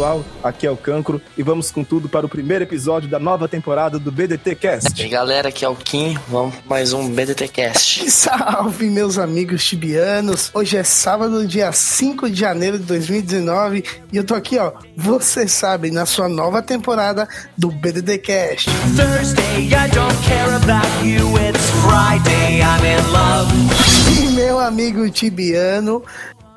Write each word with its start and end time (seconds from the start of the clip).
Pessoal, 0.00 0.24
aqui 0.42 0.66
é 0.66 0.70
o 0.70 0.78
Cancro 0.78 1.20
e 1.36 1.42
vamos 1.42 1.70
com 1.70 1.84
tudo 1.84 2.08
para 2.08 2.24
o 2.24 2.28
primeiro 2.28 2.64
episódio 2.64 3.06
da 3.06 3.18
nova 3.18 3.46
temporada 3.46 3.98
do 3.98 4.10
BDT 4.10 4.54
Cast. 4.54 5.04
E 5.04 5.08
galera, 5.10 5.50
aqui 5.50 5.62
é 5.62 5.68
o 5.68 5.76
Kim, 5.76 6.16
vamos 6.26 6.54
mais 6.64 6.94
um 6.94 7.06
BDT 7.10 7.48
Cast. 7.48 8.08
Salve 8.10 8.88
meus 8.88 9.18
amigos 9.18 9.62
tibianos, 9.62 10.50
hoje 10.54 10.78
é 10.78 10.82
sábado, 10.82 11.46
dia 11.46 11.70
5 11.70 12.30
de 12.30 12.40
janeiro 12.40 12.78
de 12.78 12.84
2019 12.84 13.84
e 14.10 14.16
eu 14.16 14.24
tô 14.24 14.34
aqui 14.34 14.56
ó, 14.58 14.72
você 14.96 15.46
sabe, 15.46 15.90
na 15.90 16.06
sua 16.06 16.30
nova 16.30 16.62
temporada 16.62 17.28
do 17.58 17.70
BDT 17.70 18.18
Cast. 18.18 18.70
Thursday, 18.96 19.66
I 19.66 19.90
don't 19.90 20.16
care 20.26 20.54
about 20.54 21.06
you, 21.06 21.36
it's 21.46 21.68
Friday, 21.82 22.62
I'm 22.62 22.86
in 22.86 23.12
love. 23.12 23.52
E 24.18 24.32
meu 24.32 24.58
amigo 24.58 25.10
tibiano, 25.10 26.02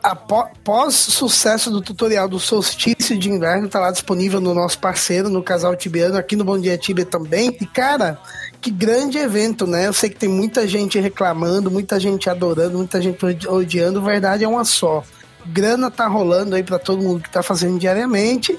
após 0.04 0.94
sucesso 0.94 1.72
do 1.72 1.82
tutorial 1.82 2.28
do 2.28 2.38
solstício 2.38 3.18
de 3.18 3.30
inverno, 3.30 3.70
tá 3.70 3.80
lá 3.80 3.90
disponível 3.90 4.42
no 4.42 4.54
nosso 4.54 4.78
parceiro, 4.78 5.30
no 5.30 5.42
Casal 5.42 5.76
Tibiano, 5.78 6.18
aqui 6.18 6.36
no 6.36 6.44
Bom 6.44 6.60
Dia 6.60 6.78
Tibia 6.78 7.06
também. 7.06 7.56
E, 7.62 7.66
cara, 7.66 8.20
que 8.60 8.70
grande 8.70 9.18
evento, 9.18 9.66
né? 9.66 9.88
Eu 9.88 9.94
sei 9.94 10.10
que 10.10 10.18
tem 10.18 10.28
muita 10.28 10.68
gente 10.68 11.00
reclamando, 11.00 11.72
muita 11.72 11.98
gente 12.00 12.30
adorando, 12.30 12.78
muita 12.78 13.02
gente 13.02 13.26
odiando. 13.48 14.02
Verdade 14.02 14.44
é 14.44 14.48
uma 14.48 14.66
só. 14.66 15.04
Grana 15.46 15.90
tá 15.90 16.06
rolando 16.08 16.56
aí 16.56 16.64
para 16.64 16.80
todo 16.80 17.02
mundo 17.02 17.22
que 17.22 17.30
tá 17.30 17.42
fazendo 17.42 17.80
diariamente, 17.80 18.58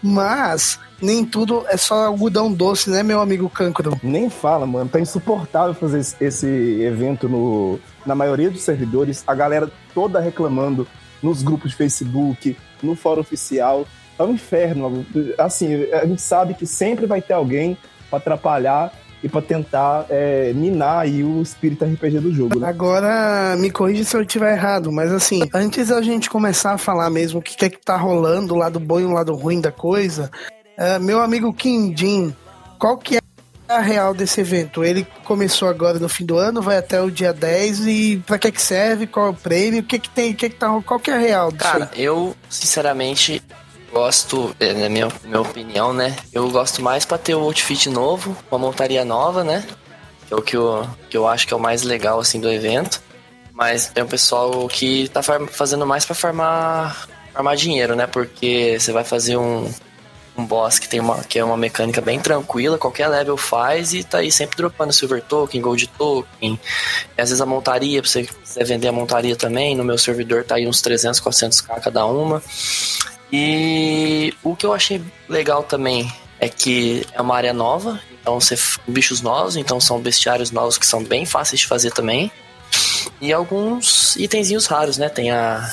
mas 0.00 0.78
nem 1.04 1.24
tudo 1.24 1.64
é 1.68 1.76
só 1.76 2.06
algodão 2.06 2.52
doce, 2.52 2.90
né, 2.90 3.02
meu 3.02 3.20
amigo 3.20 3.48
Cancro? 3.48 3.98
Nem 4.02 4.30
fala, 4.30 4.66
mano. 4.66 4.88
Tá 4.88 4.98
insuportável 4.98 5.74
fazer 5.74 6.00
esse 6.20 6.46
evento 6.82 7.28
no, 7.28 7.78
na 8.04 8.14
maioria 8.14 8.50
dos 8.50 8.62
servidores. 8.62 9.22
A 9.26 9.34
galera 9.34 9.70
toda 9.94 10.20
reclamando 10.20 10.86
nos 11.22 11.42
grupos 11.42 11.70
de 11.70 11.76
Facebook, 11.76 12.56
no 12.82 12.96
fórum 12.96 13.20
oficial. 13.20 13.86
É 14.18 14.22
um 14.22 14.32
inferno. 14.32 15.04
Assim, 15.38 15.84
a 15.92 16.06
gente 16.06 16.22
sabe 16.22 16.54
que 16.54 16.66
sempre 16.66 17.06
vai 17.06 17.20
ter 17.20 17.32
alguém 17.32 17.76
para 18.08 18.18
atrapalhar 18.18 18.92
e 19.22 19.28
para 19.28 19.40
tentar 19.40 20.04
é, 20.10 20.52
minar 20.52 21.00
aí 21.00 21.24
o 21.24 21.40
espírito 21.40 21.82
RPG 21.82 22.20
do 22.20 22.32
jogo. 22.32 22.58
Né? 22.60 22.68
Agora, 22.68 23.56
me 23.58 23.70
corrija 23.70 24.04
se 24.04 24.14
eu 24.14 24.20
estiver 24.20 24.52
errado, 24.52 24.92
mas 24.92 25.10
assim, 25.10 25.40
antes 25.54 25.88
da 25.88 26.02
gente 26.02 26.28
começar 26.28 26.74
a 26.74 26.78
falar 26.78 27.08
mesmo 27.08 27.40
o 27.40 27.42
que 27.42 27.64
é 27.64 27.70
que 27.70 27.80
tá 27.80 27.96
rolando, 27.96 28.52
o 28.52 28.58
lado 28.58 28.78
bom 28.78 29.00
e 29.00 29.04
o 29.04 29.12
lado 29.12 29.34
ruim 29.34 29.62
da 29.62 29.72
coisa, 29.72 30.30
Uh, 30.76 31.00
meu 31.00 31.20
amigo 31.20 31.52
Kim 31.52 31.96
Jin, 31.96 32.34
qual 32.78 32.98
que 32.98 33.16
é 33.16 33.20
a 33.68 33.80
real 33.80 34.12
desse 34.12 34.40
evento? 34.40 34.84
Ele 34.84 35.06
começou 35.24 35.68
agora 35.68 35.98
no 35.98 36.08
fim 36.08 36.26
do 36.26 36.36
ano, 36.36 36.60
vai 36.60 36.76
até 36.76 37.00
o 37.00 37.10
dia 37.10 37.32
10 37.32 37.86
e 37.86 38.22
para 38.26 38.38
que 38.38 38.50
que 38.50 38.60
serve? 38.60 39.06
Qual 39.06 39.28
é 39.28 39.30
o 39.30 39.34
prêmio? 39.34 39.80
O 39.80 39.84
que 39.84 39.98
que 39.98 40.10
tem? 40.10 40.32
O 40.32 40.34
que 40.34 40.50
que 40.50 40.56
tá, 40.56 40.68
qual 40.84 40.98
que 40.98 41.10
é 41.10 41.14
a 41.14 41.18
real 41.18 41.52
disso 41.52 41.62
Cara, 41.62 41.90
aí? 41.94 42.02
eu 42.02 42.36
sinceramente 42.50 43.40
gosto, 43.92 44.54
é, 44.58 44.72
na 44.72 44.88
minha, 44.88 45.08
minha 45.22 45.40
opinião, 45.40 45.92
né? 45.92 46.16
Eu 46.32 46.50
gosto 46.50 46.82
mais 46.82 47.04
para 47.04 47.16
ter 47.18 47.36
o 47.36 47.40
outfit 47.40 47.88
novo, 47.88 48.36
uma 48.50 48.58
montaria 48.58 49.04
nova, 49.04 49.44
né? 49.44 49.64
Que 50.26 50.34
é 50.34 50.36
o 50.36 50.42
que 50.42 50.56
eu, 50.56 50.88
que 51.08 51.16
eu 51.16 51.28
acho 51.28 51.46
que 51.46 51.54
é 51.54 51.56
o 51.56 51.60
mais 51.60 51.84
legal 51.84 52.18
assim 52.18 52.40
do 52.40 52.50
evento. 52.50 53.00
Mas 53.52 53.86
tem 53.86 54.02
um 54.02 54.08
pessoal 54.08 54.66
que 54.66 55.08
tá 55.10 55.22
fazendo 55.22 55.86
mais 55.86 56.04
para 56.04 56.16
farmar, 56.16 57.08
farmar 57.32 57.54
dinheiro, 57.54 57.94
né? 57.94 58.08
Porque 58.08 58.76
você 58.80 58.90
vai 58.90 59.04
fazer 59.04 59.36
um 59.36 59.72
um 60.36 60.44
boss 60.44 60.78
que 60.78 60.88
tem 60.88 61.00
uma 61.00 61.22
que 61.22 61.38
é 61.38 61.44
uma 61.44 61.56
mecânica 61.56 62.00
bem 62.00 62.18
tranquila, 62.18 62.76
qualquer 62.78 63.08
level 63.08 63.36
faz 63.36 63.94
e 63.94 64.02
tá 64.02 64.18
aí 64.18 64.30
sempre 64.30 64.56
dropando 64.56 64.92
silver 64.92 65.22
token, 65.22 65.60
gold 65.60 65.86
token. 65.98 66.58
E 67.16 67.20
às 67.20 67.28
vezes 67.28 67.40
a 67.40 67.46
montaria, 67.46 68.02
pra 68.02 68.10
você 68.10 68.24
quiser 68.24 68.64
vender 68.64 68.88
a 68.88 68.92
montaria 68.92 69.36
também, 69.36 69.76
no 69.76 69.84
meu 69.84 69.98
servidor 69.98 70.44
tá 70.44 70.56
aí 70.56 70.66
uns 70.66 70.80
300, 70.80 71.20
400k 71.20 71.80
cada 71.80 72.04
uma. 72.06 72.42
E 73.32 74.34
o 74.42 74.54
que 74.54 74.66
eu 74.66 74.72
achei 74.72 75.02
legal 75.28 75.62
também 75.62 76.12
é 76.40 76.48
que 76.48 77.06
é 77.12 77.20
uma 77.20 77.36
área 77.36 77.52
nova, 77.52 78.00
então 78.20 78.38
você 78.40 78.56
bichos 78.86 79.20
novos, 79.20 79.56
então 79.56 79.80
são 79.80 80.00
bestiários 80.00 80.50
novos 80.50 80.78
que 80.78 80.86
são 80.86 81.02
bem 81.02 81.24
fáceis 81.24 81.60
de 81.60 81.66
fazer 81.66 81.92
também. 81.92 82.30
E 83.20 83.32
alguns 83.32 84.16
itenzinhos 84.16 84.66
raros, 84.66 84.98
né? 84.98 85.08
Tem 85.08 85.30
a 85.30 85.70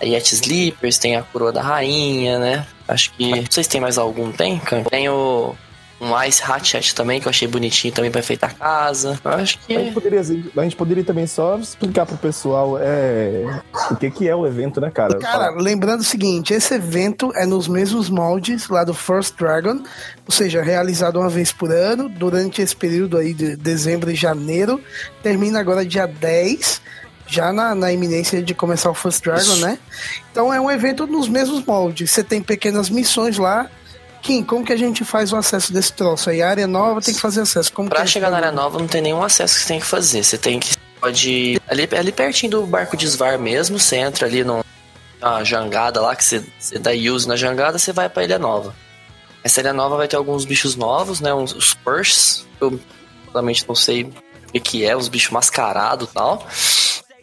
a 0.00 0.04
Yeti 0.04 0.34
Sleepers, 0.34 0.98
tem 0.98 1.16
a 1.16 1.22
Coroa 1.22 1.52
da 1.52 1.62
Rainha, 1.62 2.38
né? 2.38 2.66
Acho 2.88 3.12
que. 3.12 3.30
Não 3.30 3.44
sei 3.50 3.62
se 3.62 3.68
tem 3.68 3.80
mais 3.80 3.98
algum, 3.98 4.32
tem? 4.32 4.60
Tem 4.90 5.08
o. 5.08 5.54
Um 6.00 6.22
Ice 6.22 6.40
Hatchet 6.44 6.94
também, 6.94 7.20
que 7.20 7.26
eu 7.26 7.30
achei 7.30 7.48
bonitinho 7.48 7.92
também 7.92 8.08
pra 8.08 8.20
enfeitar 8.20 8.50
a 8.50 8.54
casa. 8.54 9.18
Eu 9.24 9.30
acho 9.32 9.58
que. 9.58 9.74
A 9.74 9.80
gente, 9.80 9.94
poderia, 9.94 10.20
a 10.20 10.62
gente 10.62 10.76
poderia 10.76 11.02
também 11.02 11.26
só 11.26 11.58
explicar 11.58 12.06
pro 12.06 12.16
pessoal 12.16 12.78
é, 12.80 13.42
o 13.90 13.96
que, 13.96 14.08
que 14.08 14.28
é 14.28 14.34
o 14.34 14.46
evento, 14.46 14.80
né, 14.80 14.92
cara? 14.92 15.18
Cara, 15.18 15.50
lembrando 15.50 16.00
o 16.00 16.04
seguinte: 16.04 16.54
esse 16.54 16.72
evento 16.72 17.32
é 17.34 17.44
nos 17.44 17.66
mesmos 17.66 18.08
moldes 18.08 18.68
lá 18.68 18.84
do 18.84 18.94
First 18.94 19.36
Dragon, 19.36 19.82
ou 20.24 20.30
seja, 20.30 20.62
realizado 20.62 21.18
uma 21.18 21.28
vez 21.28 21.50
por 21.50 21.72
ano, 21.72 22.08
durante 22.08 22.62
esse 22.62 22.76
período 22.76 23.16
aí 23.16 23.34
de 23.34 23.56
dezembro 23.56 24.08
e 24.08 24.14
janeiro. 24.14 24.80
Termina 25.20 25.58
agora 25.58 25.84
dia 25.84 26.06
10 26.06 26.80
já 27.28 27.52
na, 27.52 27.74
na 27.74 27.92
iminência 27.92 28.42
de 28.42 28.54
começar 28.54 28.90
o 28.90 28.94
First 28.94 29.22
Dragon, 29.22 29.56
né? 29.56 29.78
Então 30.32 30.52
é 30.52 30.60
um 30.60 30.70
evento 30.70 31.06
nos 31.06 31.28
mesmos 31.28 31.64
moldes. 31.64 32.10
Você 32.10 32.24
tem 32.24 32.42
pequenas 32.42 32.88
missões 32.88 33.36
lá. 33.36 33.70
Kim, 34.22 34.42
como 34.42 34.64
que 34.64 34.72
a 34.72 34.76
gente 34.76 35.04
faz 35.04 35.32
o 35.32 35.36
acesso 35.36 35.72
desse 35.72 35.92
troço 35.92 36.30
aí? 36.30 36.42
A 36.42 36.50
área 36.50 36.66
nova 36.66 37.00
tem 37.00 37.14
que 37.14 37.20
fazer 37.20 37.42
acesso. 37.42 37.72
Como 37.72 37.88
pra 37.88 38.04
chegar 38.06 38.30
na 38.30 38.38
área 38.38 38.50
nova 38.50 38.78
não 38.78 38.88
tem 38.88 39.00
nenhum 39.00 39.22
acesso 39.22 39.54
que 39.54 39.60
você 39.60 39.68
tem 39.68 39.80
que 39.80 39.86
fazer. 39.86 40.24
Você 40.24 40.38
tem 40.38 40.58
que. 40.58 40.76
Pode. 41.00 41.60
Ali, 41.68 41.88
ali 41.96 42.10
pertinho 42.10 42.50
do 42.50 42.66
barco 42.66 42.96
de 42.96 43.06
Svar 43.06 43.38
mesmo, 43.38 43.78
você 43.78 43.96
entra 43.96 44.26
ali 44.26 44.42
numa 44.42 44.64
jangada 45.44 46.00
lá, 46.00 46.16
que 46.16 46.24
você, 46.24 46.42
você 46.58 46.78
dá 46.78 46.90
use 46.90 47.28
na 47.28 47.36
jangada, 47.36 47.78
você 47.78 47.92
vai 47.92 48.08
pra 48.08 48.24
Ilha 48.24 48.38
Nova. 48.38 48.74
Essa 49.44 49.60
Ilha 49.60 49.72
Nova 49.72 49.96
vai 49.96 50.08
ter 50.08 50.16
alguns 50.16 50.44
bichos 50.44 50.74
novos, 50.74 51.20
né? 51.20 51.32
Uns, 51.32 51.54
os 51.54 51.74
Purse. 51.74 52.44
Eu 52.60 52.80
realmente 53.32 53.64
não 53.68 53.74
sei 53.74 54.10
o 54.54 54.60
que 54.60 54.84
é, 54.84 54.96
os 54.96 55.08
bichos 55.08 55.30
mascarados 55.30 56.08
e 56.08 56.12
tal. 56.12 56.46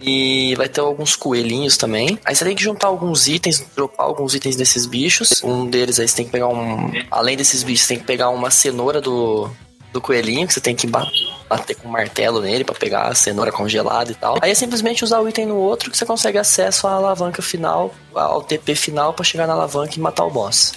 E 0.05 0.53
vai 0.55 0.69
ter 0.69 0.81
alguns 0.81 1.15
coelhinhos 1.15 1.77
também. 1.77 2.19
Aí 2.23 2.35
você 2.35 2.45
tem 2.45 2.55
que 2.55 2.61
juntar 2.61 2.87
alguns 2.87 3.27
itens, 3.27 3.65
dropar 3.75 4.05
alguns 4.05 4.35
itens 4.35 4.55
desses 4.55 4.85
bichos. 4.85 5.43
Um 5.43 5.65
deles 5.65 5.99
aí 5.99 6.07
você 6.07 6.17
tem 6.17 6.25
que 6.25 6.31
pegar 6.31 6.47
um. 6.47 6.91
Além 7.09 7.35
desses 7.35 7.63
bichos, 7.63 7.81
você 7.81 7.95
tem 7.95 7.99
que 7.99 8.05
pegar 8.05 8.29
uma 8.29 8.51
cenoura 8.51 9.01
do, 9.01 9.49
do 9.91 9.99
coelhinho, 9.99 10.45
que 10.45 10.53
você 10.53 10.61
tem 10.61 10.75
que 10.75 10.85
bater 10.85 11.75
com 11.75 11.87
um 11.87 11.91
martelo 11.91 12.41
nele 12.41 12.63
para 12.63 12.75
pegar 12.75 13.07
a 13.07 13.15
cenoura 13.15 13.51
congelada 13.51 14.11
e 14.11 14.15
tal. 14.15 14.37
Aí 14.41 14.51
é 14.51 14.55
simplesmente 14.55 15.03
usar 15.03 15.19
o 15.21 15.27
item 15.27 15.47
no 15.47 15.55
outro 15.55 15.89
que 15.89 15.97
você 15.97 16.05
consegue 16.05 16.37
acesso 16.37 16.85
à 16.85 16.91
alavanca 16.91 17.41
final, 17.41 17.93
ao 18.13 18.43
TP 18.43 18.75
final 18.75 19.13
para 19.13 19.25
chegar 19.25 19.47
na 19.47 19.53
alavanca 19.53 19.95
e 19.95 19.99
matar 19.99 20.25
o 20.25 20.29
boss. 20.29 20.73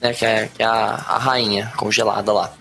Né, 0.00 0.14
que 0.14 0.24
é, 0.24 0.48
que 0.52 0.62
é 0.62 0.66
a, 0.66 1.04
a 1.08 1.18
rainha 1.18 1.72
congelada 1.76 2.32
lá. 2.32 2.52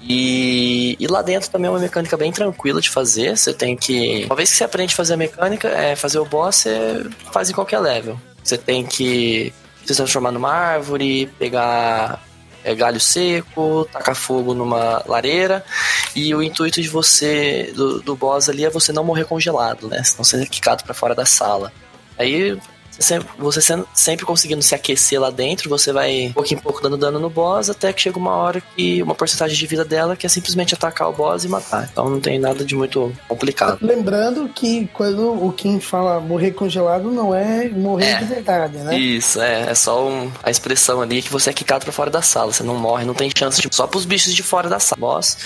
E, 0.00 0.96
e, 0.98 1.06
lá 1.06 1.22
dentro 1.22 1.50
também 1.50 1.68
é 1.68 1.70
uma 1.70 1.78
mecânica 1.78 2.16
bem 2.16 2.32
tranquila 2.32 2.80
de 2.80 2.90
fazer. 2.90 3.36
Você 3.36 3.52
tem 3.52 3.76
que. 3.76 4.24
Uma 4.26 4.36
vez 4.36 4.50
que 4.50 4.56
você 4.56 4.64
aprende 4.64 4.92
a 4.94 4.96
fazer 4.96 5.14
a 5.14 5.16
mecânica, 5.16 5.68
é 5.68 5.96
fazer 5.96 6.18
o 6.18 6.24
boss, 6.24 6.56
você 6.56 7.06
faz 7.32 7.50
em 7.50 7.52
qualquer 7.52 7.80
level. 7.80 8.18
Você 8.42 8.56
tem 8.56 8.84
que 8.86 9.52
se 9.84 9.94
transformar 9.94 10.32
numa 10.32 10.52
árvore, 10.52 11.26
pegar 11.38 12.22
é, 12.62 12.74
galho 12.74 13.00
seco, 13.00 13.88
tacar 13.92 14.14
fogo 14.14 14.54
numa 14.54 15.02
lareira. 15.06 15.64
E 16.14 16.34
o 16.34 16.42
intuito 16.42 16.80
de 16.80 16.88
você, 16.88 17.72
do, 17.74 18.00
do 18.00 18.16
boss 18.16 18.48
ali, 18.48 18.64
é 18.64 18.70
você 18.70 18.92
não 18.92 19.04
morrer 19.04 19.24
congelado, 19.24 19.88
né? 19.88 20.02
Senão 20.02 20.24
você 20.24 20.42
é 20.42 20.46
quicado 20.46 20.84
para 20.84 20.94
fora 20.94 21.14
da 21.14 21.26
sala. 21.26 21.72
Aí 22.18 22.58
sempre, 22.98 23.28
você 23.38 23.60
sempre 23.94 24.26
conseguindo 24.26 24.62
se 24.62 24.74
aquecer 24.74 25.20
lá 25.20 25.30
dentro, 25.30 25.68
você 25.68 25.92
vai 25.92 26.30
pouco 26.34 26.52
em 26.52 26.56
pouco 26.56 26.82
dando 26.82 26.96
dano 26.96 27.18
no 27.18 27.30
boss, 27.30 27.70
até 27.70 27.92
que 27.92 28.00
chega 28.00 28.18
uma 28.18 28.34
hora 28.34 28.60
que 28.60 29.02
uma 29.02 29.14
porcentagem 29.14 29.56
de 29.56 29.66
vida 29.66 29.84
dela 29.84 30.16
que 30.16 30.26
é 30.26 30.28
simplesmente 30.28 30.74
atacar 30.74 31.08
o 31.08 31.12
boss 31.12 31.44
e 31.44 31.48
matar. 31.48 31.88
Então 31.90 32.08
não 32.08 32.20
tem 32.20 32.38
nada 32.38 32.64
de 32.64 32.74
muito 32.74 33.12
complicado. 33.26 33.78
Lembrando 33.80 34.48
que 34.48 34.88
quando 34.92 35.32
o 35.44 35.52
Kim 35.52 35.80
fala 35.80 36.20
morrer 36.20 36.52
congelado, 36.52 37.10
não 37.10 37.34
é 37.34 37.68
morrer 37.68 38.10
é, 38.10 38.18
de 38.18 38.24
verdade, 38.24 38.78
né? 38.78 38.98
Isso, 38.98 39.40
é. 39.40 39.70
É 39.70 39.74
só 39.74 40.06
um, 40.06 40.30
a 40.42 40.50
expressão 40.50 41.00
ali 41.00 41.22
que 41.22 41.30
você 41.30 41.50
é 41.50 41.52
quicado 41.52 41.84
pra 41.84 41.92
fora 41.92 42.10
da 42.10 42.22
sala. 42.22 42.52
Você 42.52 42.62
não 42.62 42.76
morre, 42.76 43.04
não 43.04 43.14
tem 43.14 43.30
chance 43.36 43.60
de. 43.60 43.68
Só 43.74 43.86
pros 43.86 44.04
bichos 44.04 44.34
de 44.34 44.42
fora 44.42 44.68
da 44.68 44.78
sala. 44.78 44.98
Boss, 45.00 45.38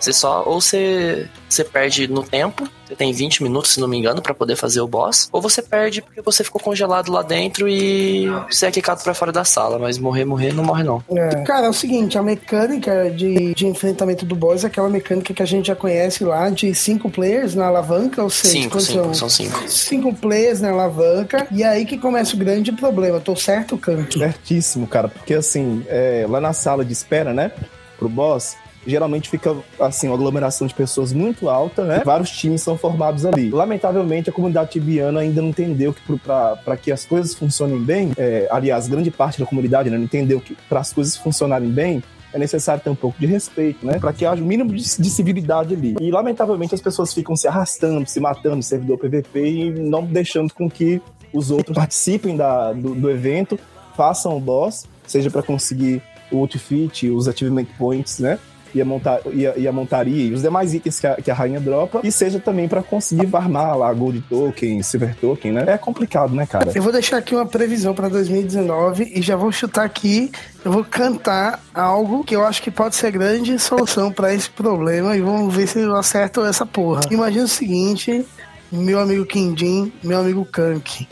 você 0.00 0.12
só. 0.12 0.42
Ou 0.46 0.60
você, 0.60 1.28
você 1.48 1.64
perde 1.64 2.08
no 2.08 2.22
tempo, 2.22 2.68
você 2.86 2.94
tem 2.94 3.12
20 3.12 3.42
minutos, 3.42 3.72
se 3.72 3.80
não 3.80 3.88
me 3.88 3.96
engano, 3.96 4.22
para 4.22 4.32
poder 4.32 4.56
fazer 4.56 4.80
o 4.80 4.86
boss. 4.86 5.28
Ou 5.32 5.42
você 5.42 5.60
perde 5.60 6.00
porque 6.02 6.22
você 6.22 6.44
ficou 6.44 6.60
congelado 6.60 7.10
lá 7.10 7.22
dentro 7.22 7.68
e 7.68 8.26
você 8.50 8.66
é 8.66 8.70
quicado 8.70 9.02
pra 9.02 9.14
fora 9.14 9.32
da 9.32 9.44
sala. 9.44 9.78
Mas 9.78 9.98
morrer, 9.98 10.24
morrer, 10.24 10.52
não 10.52 10.64
morre 10.64 10.84
não. 10.84 11.02
É. 11.10 11.42
Cara, 11.42 11.66
é 11.66 11.68
o 11.68 11.72
seguinte, 11.72 12.16
a 12.16 12.22
mecânica 12.22 13.10
de, 13.10 13.54
de 13.54 13.66
enfrentamento 13.66 14.24
do 14.24 14.36
boss 14.36 14.64
é 14.64 14.68
aquela 14.68 14.88
mecânica 14.88 15.34
que 15.34 15.42
a 15.42 15.46
gente 15.46 15.66
já 15.66 15.76
conhece 15.76 16.24
lá 16.24 16.48
de 16.48 16.74
cinco 16.74 17.10
players 17.10 17.54
na 17.54 17.66
alavanca, 17.66 18.22
ou 18.22 18.30
seja, 18.30 18.52
cinco, 18.52 18.80
cinco, 18.80 19.04
são? 19.04 19.14
são 19.14 19.28
cinco. 19.28 19.68
Cinco 19.68 20.14
players 20.14 20.60
na 20.60 20.70
alavanca. 20.70 21.46
E 21.50 21.62
é 21.62 21.68
aí 21.68 21.84
que 21.84 21.98
começa 21.98 22.34
o 22.34 22.38
grande 22.38 22.70
problema. 22.72 23.20
Tô 23.20 23.34
certo, 23.34 23.76
Canto? 23.76 24.18
Certíssimo, 24.18 24.86
cara. 24.86 25.08
Porque 25.08 25.34
assim, 25.34 25.84
é, 25.88 26.26
lá 26.28 26.40
na 26.40 26.52
sala 26.52 26.84
de 26.84 26.92
espera, 26.92 27.34
né? 27.34 27.50
Pro 27.98 28.08
boss, 28.08 28.56
geralmente 28.86 29.28
fica 29.28 29.54
assim 29.80 30.06
uma 30.06 30.14
aglomeração 30.14 30.66
de 30.66 30.74
pessoas 30.74 31.12
muito 31.12 31.48
alta, 31.48 31.84
né? 31.84 32.02
Vários 32.04 32.30
times 32.30 32.62
são 32.62 32.78
formados 32.78 33.26
ali. 33.26 33.50
Lamentavelmente, 33.50 34.30
a 34.30 34.32
comunidade 34.32 34.70
tibiana 34.70 35.20
ainda 35.20 35.42
não 35.42 35.48
entendeu 35.48 35.92
que 35.92 36.00
para 36.18 36.76
que 36.76 36.92
as 36.92 37.04
coisas 37.04 37.34
funcionem 37.34 37.78
bem, 37.78 38.12
é, 38.16 38.48
aliás, 38.50 38.88
grande 38.88 39.10
parte 39.10 39.38
da 39.38 39.46
comunidade 39.46 39.90
né, 39.90 39.96
não 39.96 40.04
entendeu 40.04 40.40
que 40.40 40.56
para 40.68 40.80
as 40.80 40.92
coisas 40.92 41.16
funcionarem 41.16 41.68
bem 41.68 42.02
é 42.32 42.38
necessário 42.38 42.82
ter 42.82 42.90
um 42.90 42.94
pouco 42.94 43.18
de 43.18 43.26
respeito, 43.26 43.84
né? 43.86 43.98
Para 43.98 44.12
que 44.12 44.26
haja 44.26 44.42
o 44.42 44.46
mínimo 44.46 44.70
de, 44.70 44.82
de, 44.82 45.10
civilidade 45.10 45.74
ali. 45.74 45.96
E 46.00 46.10
lamentavelmente 46.10 46.74
as 46.74 46.80
pessoas 46.80 47.14
ficam 47.14 47.34
se 47.34 47.48
arrastando, 47.48 48.06
se 48.06 48.20
matando, 48.20 48.62
servidor 48.62 48.98
PVP 48.98 49.46
e 49.46 49.70
não 49.70 50.04
deixando 50.04 50.52
com 50.52 50.68
que 50.68 51.00
os 51.32 51.50
outros 51.50 51.74
participem 51.74 52.36
da, 52.36 52.72
do, 52.72 52.94
do 52.94 53.10
evento, 53.10 53.58
façam 53.96 54.36
o 54.36 54.40
boss, 54.40 54.86
seja 55.06 55.30
para 55.30 55.42
conseguir 55.42 56.02
o 56.30 56.38
outfit, 56.38 57.08
os 57.10 57.28
achievement 57.28 57.66
points, 57.78 58.18
né? 58.18 58.38
E 58.76 58.82
a, 58.82 58.84
monta 58.84 59.20
e 59.32 59.46
a, 59.46 59.56
e 59.56 59.66
a 59.66 59.72
montaria 59.72 60.26
e 60.26 60.32
os 60.32 60.42
demais 60.42 60.74
itens 60.74 61.00
que 61.00 61.06
a, 61.06 61.14
que 61.16 61.30
a 61.30 61.34
rainha 61.34 61.58
dropa, 61.58 62.00
e 62.04 62.12
seja 62.12 62.38
também 62.38 62.68
para 62.68 62.82
conseguir 62.82 63.26
farmar 63.26 63.76
lá 63.76 63.92
Gold 63.92 64.20
Token, 64.28 64.82
Silver 64.82 65.16
Token, 65.16 65.52
né? 65.52 65.64
É 65.66 65.78
complicado, 65.78 66.34
né, 66.34 66.46
cara? 66.46 66.70
Eu 66.74 66.82
vou 66.82 66.92
deixar 66.92 67.16
aqui 67.16 67.34
uma 67.34 67.46
previsão 67.46 67.94
para 67.94 68.08
2019 68.08 69.12
e 69.14 69.22
já 69.22 69.36
vou 69.36 69.50
chutar 69.50 69.84
aqui, 69.84 70.30
eu 70.64 70.70
vou 70.70 70.84
cantar 70.84 71.60
algo 71.74 72.22
que 72.22 72.36
eu 72.36 72.44
acho 72.44 72.62
que 72.62 72.70
pode 72.70 72.96
ser 72.96 73.10
grande 73.10 73.58
solução 73.58 74.12
para 74.12 74.34
esse 74.34 74.50
problema 74.50 75.16
e 75.16 75.20
vamos 75.20 75.54
ver 75.54 75.66
se 75.66 75.80
eu 75.80 75.96
acerto 75.96 76.44
essa 76.44 76.66
porra. 76.66 77.02
Imagina 77.10 77.44
o 77.44 77.48
seguinte, 77.48 78.26
meu 78.70 79.00
amigo 79.00 79.24
Kindin, 79.24 79.92
meu 80.02 80.20
amigo 80.20 80.44
Kank. 80.44 81.08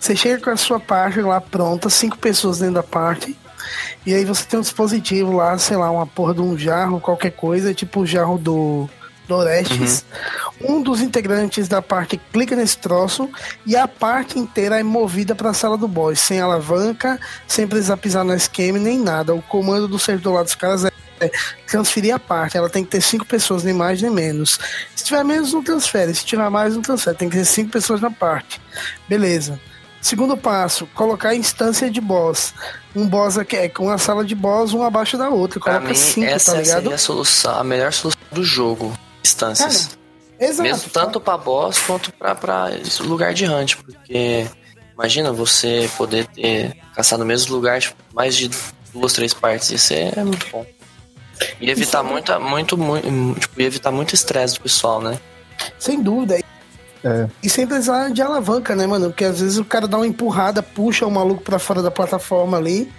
Você 0.00 0.14
chega 0.14 0.42
com 0.42 0.50
a 0.50 0.56
sua 0.56 0.80
parte 0.80 1.20
lá 1.20 1.40
pronta, 1.40 1.88
cinco 1.88 2.18
pessoas 2.18 2.58
dentro 2.58 2.74
da 2.74 2.82
parte. 2.82 3.36
E 4.04 4.14
aí 4.14 4.24
você 4.24 4.44
tem 4.44 4.58
um 4.58 4.62
dispositivo 4.62 5.32
lá, 5.32 5.56
sei 5.58 5.76
lá, 5.76 5.90
uma 5.90 6.06
porra 6.06 6.34
de 6.34 6.40
um 6.40 6.56
jarro, 6.56 7.00
qualquer 7.00 7.32
coisa, 7.32 7.74
tipo 7.74 8.00
o 8.00 8.06
jarro 8.06 8.38
do, 8.38 8.88
do 9.26 9.34
Orestes. 9.34 10.04
Uhum. 10.60 10.78
Um 10.78 10.82
dos 10.82 11.00
integrantes 11.00 11.68
da 11.68 11.82
parte 11.82 12.20
clica 12.32 12.54
nesse 12.54 12.78
troço 12.78 13.28
e 13.66 13.76
a 13.76 13.88
parte 13.88 14.38
inteira 14.38 14.78
é 14.78 14.82
movida 14.82 15.34
para 15.34 15.50
a 15.50 15.54
sala 15.54 15.76
do 15.76 15.88
boss, 15.88 16.20
sem 16.20 16.40
alavanca, 16.40 17.18
sem 17.46 17.66
precisar 17.66 17.96
pisar 17.96 18.24
no 18.24 18.34
esquema 18.34 18.78
nem 18.78 18.98
nada. 18.98 19.34
O 19.34 19.42
comando 19.42 19.88
do 19.88 19.98
servidor 19.98 20.34
lá 20.34 20.42
dos 20.42 20.54
caras 20.54 20.84
é 20.84 21.30
transferir 21.66 22.14
a 22.14 22.18
parte. 22.18 22.56
Ela 22.56 22.68
tem 22.68 22.84
que 22.84 22.90
ter 22.90 23.00
cinco 23.00 23.24
pessoas, 23.24 23.64
nem 23.64 23.74
mais 23.74 24.00
nem 24.00 24.10
menos. 24.10 24.58
Se 24.94 25.04
tiver 25.04 25.24
menos, 25.24 25.52
não 25.52 25.62
transfere. 25.62 26.14
Se 26.14 26.24
tiver 26.24 26.48
mais, 26.50 26.74
não 26.74 26.82
transfere. 26.82 27.16
Tem 27.16 27.28
que 27.28 27.36
ter 27.36 27.44
cinco 27.44 27.70
pessoas 27.70 28.00
na 28.00 28.10
parte. 28.10 28.60
Beleza. 29.08 29.58
Segundo 30.04 30.36
passo, 30.36 30.86
colocar 30.88 31.30
a 31.30 31.34
instância 31.34 31.90
de 31.90 31.98
boss. 31.98 32.52
Um 32.94 33.08
boss 33.08 33.38
aqui 33.38 33.56
é 33.56 33.70
com 33.70 33.88
a 33.88 33.96
sala 33.96 34.22
de 34.22 34.34
boss, 34.34 34.74
uma 34.74 34.88
abaixo 34.88 35.16
da 35.16 35.30
outra. 35.30 35.58
Coloca 35.58 35.80
pra 35.80 35.88
mim, 35.88 35.94
cinco, 35.94 36.26
essa 36.26 36.52
tá 36.52 36.60
ligado? 36.60 36.82
seria 36.82 36.94
a 36.94 36.98
solução, 36.98 37.58
a 37.58 37.64
melhor 37.64 37.90
solução 37.90 38.20
do 38.30 38.44
jogo. 38.44 38.92
Instâncias. 39.24 39.96
Cara, 40.38 40.50
exato. 40.50 40.62
Mesmo 40.62 40.90
tanto 40.90 41.18
pra 41.18 41.38
boss 41.38 41.78
quanto 41.78 42.12
pra, 42.12 42.34
pra 42.34 42.68
lugar 43.00 43.32
de 43.32 43.46
hunt, 43.46 43.76
porque 43.76 44.46
imagina 44.92 45.32
você 45.32 45.88
poder 45.96 46.26
ter 46.26 46.76
caçar 46.94 47.18
no 47.18 47.24
mesmo 47.24 47.54
lugar 47.54 47.80
tipo, 47.80 47.96
mais 48.12 48.36
de 48.36 48.50
duas, 48.92 49.14
três 49.14 49.32
partes. 49.32 49.70
Isso 49.70 49.94
é 49.94 50.22
muito 50.22 50.46
bom. 50.52 50.66
E 51.58 51.70
evitar 51.70 52.02
muito, 52.02 52.38
muito, 52.38 52.76
muito, 52.76 53.40
tipo, 53.40 53.62
evitar 53.62 53.90
muito 53.90 54.14
estresse 54.14 54.56
do 54.56 54.60
pessoal, 54.60 55.00
né? 55.00 55.18
Sem 55.78 56.02
dúvida. 56.02 56.44
É. 57.04 57.28
E 57.42 57.50
sem 57.50 57.66
precisar 57.66 58.10
de 58.10 58.22
alavanca, 58.22 58.74
né, 58.74 58.86
mano? 58.86 59.10
Porque 59.10 59.24
às 59.24 59.40
vezes 59.40 59.58
o 59.58 59.64
cara 59.64 59.86
dá 59.86 59.98
uma 59.98 60.06
empurrada, 60.06 60.62
puxa 60.62 61.06
o 61.06 61.10
maluco 61.10 61.42
pra 61.42 61.58
fora 61.58 61.82
da 61.82 61.90
plataforma 61.90 62.56
ali. 62.56 62.90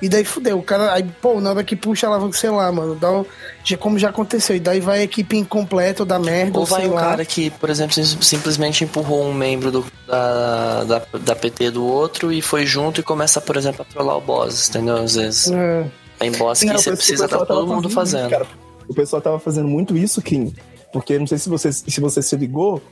E 0.00 0.10
daí 0.10 0.24
fudeu. 0.24 0.58
O 0.58 0.62
cara, 0.62 0.92
aí, 0.92 1.02
pô, 1.02 1.40
na 1.40 1.50
hora 1.50 1.64
que 1.64 1.74
puxa 1.74 2.06
a 2.06 2.10
alavanca, 2.10 2.36
sei 2.36 2.50
lá, 2.50 2.70
mano, 2.70 2.94
dá 2.94 3.10
um, 3.10 3.24
já, 3.64 3.78
como 3.78 3.98
já 3.98 4.10
aconteceu. 4.10 4.54
E 4.54 4.60
daí 4.60 4.78
vai 4.78 5.00
a 5.00 5.02
equipe 5.04 5.38
incompleta 5.38 6.04
da 6.04 6.18
merda. 6.18 6.58
Ou 6.58 6.66
vai 6.66 6.86
um 6.86 6.92
lá. 6.92 7.00
cara 7.00 7.24
que, 7.24 7.50
por 7.50 7.70
exemplo, 7.70 7.94
simplesmente 8.04 8.84
empurrou 8.84 9.24
um 9.24 9.32
membro 9.32 9.70
do, 9.70 9.86
da, 10.06 10.84
da, 10.84 11.02
da 11.18 11.34
PT 11.34 11.70
do 11.70 11.84
outro 11.84 12.30
e 12.30 12.42
foi 12.42 12.66
junto 12.66 13.00
e 13.00 13.02
começa, 13.02 13.40
por 13.40 13.56
exemplo, 13.56 13.86
a 13.88 13.92
trollar 13.92 14.18
o 14.18 14.20
boss, 14.20 14.68
entendeu? 14.68 14.96
Às 14.96 15.14
vezes. 15.14 15.50
É. 15.50 15.86
Tem 16.18 16.32
boss 16.32 16.60
que 16.60 16.72
você 16.72 16.92
precisa 16.92 17.24
estar 17.24 17.38
tá 17.38 17.46
todo 17.46 17.66
mundo 17.66 17.88
fazendo. 17.88 18.28
Cara, 18.28 18.46
o 18.86 18.94
pessoal 18.94 19.22
tava 19.22 19.38
fazendo 19.38 19.68
muito 19.68 19.96
isso, 19.96 20.20
Kim. 20.20 20.54
Porque 20.92 21.18
não 21.18 21.26
sei 21.26 21.38
se 21.38 21.48
você, 21.48 21.72
se 21.72 22.00
você 22.00 22.22
se 22.22 22.36
ligou, 22.36 22.82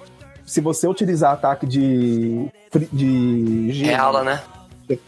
se 0.44 0.61
você 0.61 0.87
utilizar 0.87 1.32
ataque 1.32 1.67
de. 1.67 2.49
de 2.93 3.70
Reala, 3.73 4.23
né? 4.23 4.43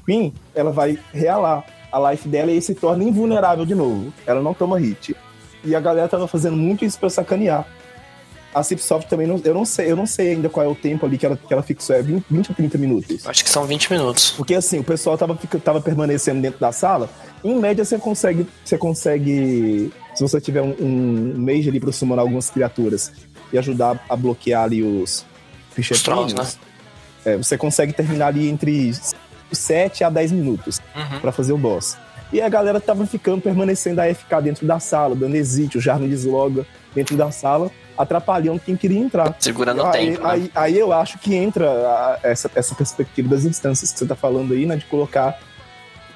Queen, 0.05 0.33
ela 0.55 0.73
vai 0.73 0.99
realar 1.12 1.65
a 1.93 2.11
life 2.11 2.29
dela 2.29 2.50
e 2.50 2.61
se 2.61 2.75
torna 2.75 3.05
invulnerável 3.05 3.67
de 3.67 3.75
novo. 3.75 4.12
Ela 4.27 4.41
não 4.41 4.55
toma 4.55 4.79
hit. 4.79 5.15
E 5.65 5.75
a 5.75 5.81
galera 5.81 6.09
tava 6.09 6.27
fazendo 6.27 6.56
muito 6.56 6.85
isso 6.85 6.99
pra 6.99 7.11
sacanear. 7.11 7.67
A 8.55 8.62
Cipsoft 8.62 9.06
também 9.06 9.27
não, 9.27 9.38
eu 9.44 9.53
não 9.53 9.67
sei, 9.67 9.91
eu 9.91 9.97
não 9.97 10.06
sei 10.06 10.31
ainda 10.31 10.49
qual 10.49 10.65
é 10.65 10.69
o 10.69 10.75
tempo 10.75 11.05
ali 11.05 11.19
que 11.19 11.27
ela, 11.27 11.37
que 11.37 11.53
ela 11.53 11.62
fixou, 11.62 11.94
é 11.94 12.00
20, 12.00 12.25
20 12.31 12.49
ou 12.49 12.55
30 12.55 12.79
minutos. 12.79 13.27
Acho 13.27 13.44
que 13.44 13.50
são 13.50 13.67
20 13.67 13.93
minutos. 13.93 14.31
Porque 14.31 14.55
assim, 14.55 14.79
o 14.79 14.85
pessoal 14.85 15.19
tava, 15.19 15.39
tava 15.62 15.79
permanecendo 15.79 16.41
dentro 16.41 16.59
da 16.59 16.73
sala, 16.73 17.11
em 17.44 17.55
média 17.55 17.85
você 17.85 17.99
consegue, 17.99 18.47
você 18.65 18.79
consegue, 18.79 19.93
se 20.15 20.23
você 20.23 20.41
tiver 20.41 20.62
um, 20.62 20.75
um 20.81 21.35
mage 21.37 21.69
ali 21.69 21.79
pra 21.79 21.93
summonar 21.93 22.23
algumas 22.23 22.49
criaturas, 22.49 23.12
e 23.52 23.58
ajudar 23.58 24.04
a 24.08 24.16
bloquear 24.16 24.64
ali 24.64 24.82
os 24.82 25.25
fichetinhos, 25.70 26.34
né? 26.34 26.46
é, 27.25 27.37
você 27.37 27.58
consegue 27.58 27.93
terminar 27.93 28.28
ali 28.28 28.48
entre 28.48 28.93
7 29.52 30.04
a 30.04 30.10
10 30.10 30.32
minutos 30.32 30.81
uhum. 30.94 31.20
para 31.20 31.32
fazer 31.32 31.52
o 31.52 31.58
boss. 31.58 31.98
E 32.32 32.40
a 32.40 32.48
galera 32.48 32.81
tava 32.81 33.06
ficando, 33.06 33.40
permanecendo 33.40 34.00
AFK 34.00 34.43
dentro 34.43 34.66
da 34.66 34.81
sala, 34.81 35.14
dando 35.14 35.37
exit, 35.37 35.76
o 35.78 35.81
Jarno 35.81 36.08
desloga 36.08 36.66
dentro 36.94 37.16
da 37.16 37.31
sala, 37.31 37.70
atrapalhando 37.96 38.60
quem 38.60 38.76
queria 38.76 38.98
entrar. 38.98 39.34
Segurando 39.38 39.82
o 39.82 39.91
tempo. 39.91 40.22
Né? 40.22 40.31
Aí, 40.31 40.50
aí, 40.55 40.79
eu 40.79 40.93
acho 40.93 41.19
que 41.19 41.34
entra 41.34 41.69
a, 41.69 42.19
essa, 42.22 42.50
essa 42.55 42.74
perspectiva 42.74 43.29
das 43.29 43.44
instâncias 43.44 43.93
que 43.93 43.98
você 43.98 44.06
tá 44.06 44.17
falando 44.17 44.55
aí, 44.55 44.67
né? 44.67 44.76
De 44.76 44.84
colocar 44.86 45.38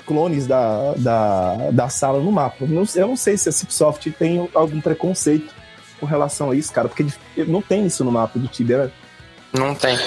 clones 0.05 0.47
da, 0.47 0.95
da, 0.97 1.71
da 1.71 1.89
sala 1.89 2.21
no 2.21 2.33
mapa. 2.33 2.65
Eu 2.65 3.07
não 3.07 3.17
sei 3.17 3.37
se 3.37 3.49
a 3.49 3.53
Cipsoft 3.53 4.11
tem 4.13 4.49
algum 4.53 4.81
preconceito 4.81 5.55
com 6.01 6.07
relação 6.07 6.51
a 6.51 6.57
isso, 6.57 6.73
cara, 6.73 6.89
porque 6.89 7.07
não 7.47 7.61
tem 7.61 7.87
isso 7.87 8.03
no 8.03 8.11
mapa 8.11 8.39
do 8.39 8.49
Tibia. 8.49 8.91
Não 9.53 9.75
tem. 9.75 9.99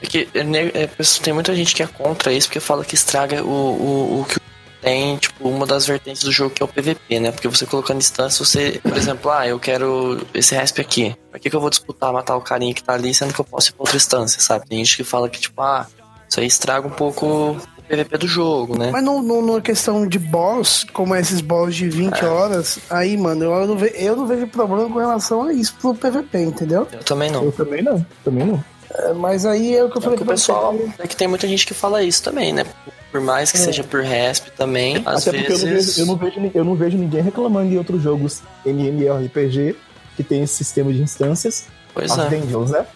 Porque 0.00 0.28
é, 0.34 0.82
é, 0.82 0.90
tem 1.22 1.32
muita 1.32 1.54
gente 1.54 1.74
que 1.74 1.82
é 1.82 1.86
contra 1.86 2.32
isso 2.32 2.48
porque 2.48 2.60
fala 2.60 2.84
que 2.84 2.94
estraga 2.94 3.44
o, 3.44 3.48
o, 3.48 4.20
o 4.20 4.24
que 4.24 4.40
tem, 4.80 5.16
tipo, 5.16 5.48
uma 5.48 5.66
das 5.66 5.86
vertentes 5.86 6.22
do 6.22 6.30
jogo 6.30 6.54
que 6.54 6.62
é 6.62 6.64
o 6.64 6.68
PVP, 6.68 7.18
né? 7.20 7.32
Porque 7.32 7.48
você 7.48 7.66
colocando 7.66 7.98
instância, 7.98 8.44
você, 8.44 8.80
por 8.82 8.96
exemplo, 8.96 9.30
ah, 9.30 9.46
eu 9.46 9.58
quero 9.58 10.24
esse 10.32 10.54
resp 10.54 10.80
aqui. 10.80 11.16
Pra 11.30 11.40
que, 11.40 11.50
que 11.50 11.56
eu 11.56 11.60
vou 11.60 11.70
disputar 11.70 12.12
matar 12.12 12.36
o 12.36 12.40
carinha 12.40 12.72
que 12.72 12.82
tá 12.82 12.94
ali, 12.94 13.12
sendo 13.12 13.34
que 13.34 13.40
eu 13.40 13.44
posso 13.44 13.70
ir 13.70 13.72
pra 13.72 13.82
outra 13.82 13.96
instância, 13.96 14.40
sabe? 14.40 14.66
Tem 14.68 14.78
gente 14.78 14.96
que 14.96 15.04
fala 15.04 15.28
que, 15.28 15.40
tipo, 15.40 15.60
ah, 15.60 15.86
isso 16.28 16.40
aí 16.40 16.46
estraga 16.46 16.86
um 16.86 16.90
pouco 16.90 17.56
PVP 17.88 18.18
do 18.18 18.26
jogo, 18.26 18.78
né? 18.78 18.90
Mas 18.90 19.04
no, 19.04 19.22
no, 19.22 19.54
na 19.54 19.60
questão 19.60 20.06
de 20.06 20.18
boss, 20.18 20.84
como 20.92 21.14
é 21.14 21.20
esses 21.20 21.40
boss 21.40 21.74
de 21.74 21.88
20 21.88 22.18
é. 22.18 22.26
horas, 22.26 22.78
aí, 22.90 23.16
mano, 23.16 23.44
eu 23.44 23.66
não, 23.66 23.76
vejo, 23.76 23.94
eu 23.94 24.16
não 24.16 24.26
vejo 24.26 24.46
problema 24.48 24.88
com 24.88 24.98
relação 24.98 25.44
a 25.44 25.52
isso 25.52 25.74
pro 25.80 25.94
PVP, 25.94 26.38
entendeu? 26.38 26.86
Eu 26.90 27.04
também 27.04 27.30
não. 27.30 27.44
Eu 27.44 27.52
também 27.52 27.82
não, 27.82 28.06
também 28.24 28.46
não. 28.46 28.64
É, 28.92 29.12
mas 29.12 29.44
aí 29.44 29.76
é 29.76 29.84
o 29.84 29.90
que 29.90 29.96
eu 29.96 30.00
é 30.00 30.02
falei 30.02 30.18
pro 30.18 30.26
pessoal. 30.26 30.72
Você. 30.72 31.02
É 31.02 31.06
que 31.06 31.16
tem 31.16 31.28
muita 31.28 31.46
gente 31.46 31.66
que 31.66 31.74
fala 31.74 32.02
isso 32.02 32.22
também, 32.22 32.52
né? 32.52 32.64
Por 33.10 33.20
mais 33.20 33.50
que 33.50 33.58
é. 33.58 33.60
seja 33.60 33.82
por 33.82 34.02
RESP 34.02 34.50
também, 34.50 35.02
às 35.06 35.26
Até 35.26 35.38
vezes... 35.42 35.96
Eu 35.98 36.06
não, 36.06 36.16
vejo, 36.16 36.38
eu, 36.38 36.40
não 36.40 36.46
vejo, 36.46 36.50
eu 36.54 36.64
não 36.64 36.74
vejo 36.74 36.98
ninguém 36.98 37.22
reclamando 37.22 37.70
de 37.70 37.78
outros 37.78 38.02
jogos 38.02 38.42
MMORPG 38.64 39.76
que 40.16 40.24
tem 40.24 40.42
esse 40.42 40.54
sistema 40.54 40.92
de 40.92 41.02
instâncias. 41.02 41.66
Pois 41.94 42.10
as 42.10 42.32
é. 42.32 42.36
Dungeons, 42.36 42.70
né? 42.70 42.86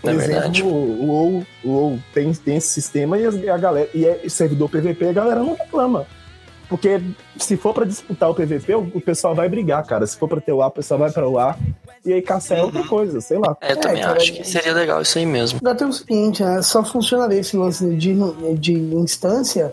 Por 0.00 0.10
exemplo, 0.10 0.66
o 0.66 1.02
o 1.02 1.06
WoW, 1.06 1.46
o 1.64 1.68
WoW 1.68 1.98
tem, 2.14 2.32
tem 2.32 2.56
esse 2.56 2.68
sistema 2.68 3.18
e 3.18 3.48
a 3.48 3.58
galera 3.58 3.88
e 3.94 4.06
é 4.06 4.28
servidor 4.28 4.70
PVP, 4.70 5.08
a 5.08 5.12
galera 5.12 5.40
não 5.40 5.54
reclama. 5.54 6.06
Porque 6.70 7.00
se 7.36 7.56
for 7.56 7.74
pra 7.74 7.84
disputar 7.84 8.30
o 8.30 8.34
PVP, 8.34 8.74
o, 8.76 8.92
o 8.94 9.00
pessoal 9.00 9.34
vai 9.34 9.48
brigar, 9.48 9.84
cara. 9.84 10.06
Se 10.06 10.16
for 10.16 10.28
pra 10.28 10.40
ter 10.40 10.52
o 10.52 10.62
A, 10.62 10.68
o 10.68 10.70
pessoal 10.70 11.00
vai 11.00 11.10
pra 11.10 11.28
o 11.28 11.36
A. 11.36 11.56
E 12.06 12.12
aí 12.12 12.22
caçar 12.22 12.58
é 12.58 12.62
outra 12.62 12.84
coisa, 12.84 13.20
sei 13.20 13.38
lá. 13.38 13.56
É, 13.60 13.72
eu 13.72 13.76
também 13.76 14.00
cara, 14.00 14.16
acho 14.16 14.32
que 14.32 14.44
seria 14.44 14.72
legal 14.72 15.02
isso 15.02 15.18
aí 15.18 15.26
mesmo. 15.26 15.58
Ainda 15.60 15.74
tem 15.74 15.88
o 15.88 15.92
seguinte, 15.92 16.44
né? 16.44 16.62
só 16.62 16.84
funcionaria 16.84 17.40
esse 17.40 17.56
lance 17.56 17.84
de, 17.96 18.14
de 18.54 18.72
instância 18.72 19.72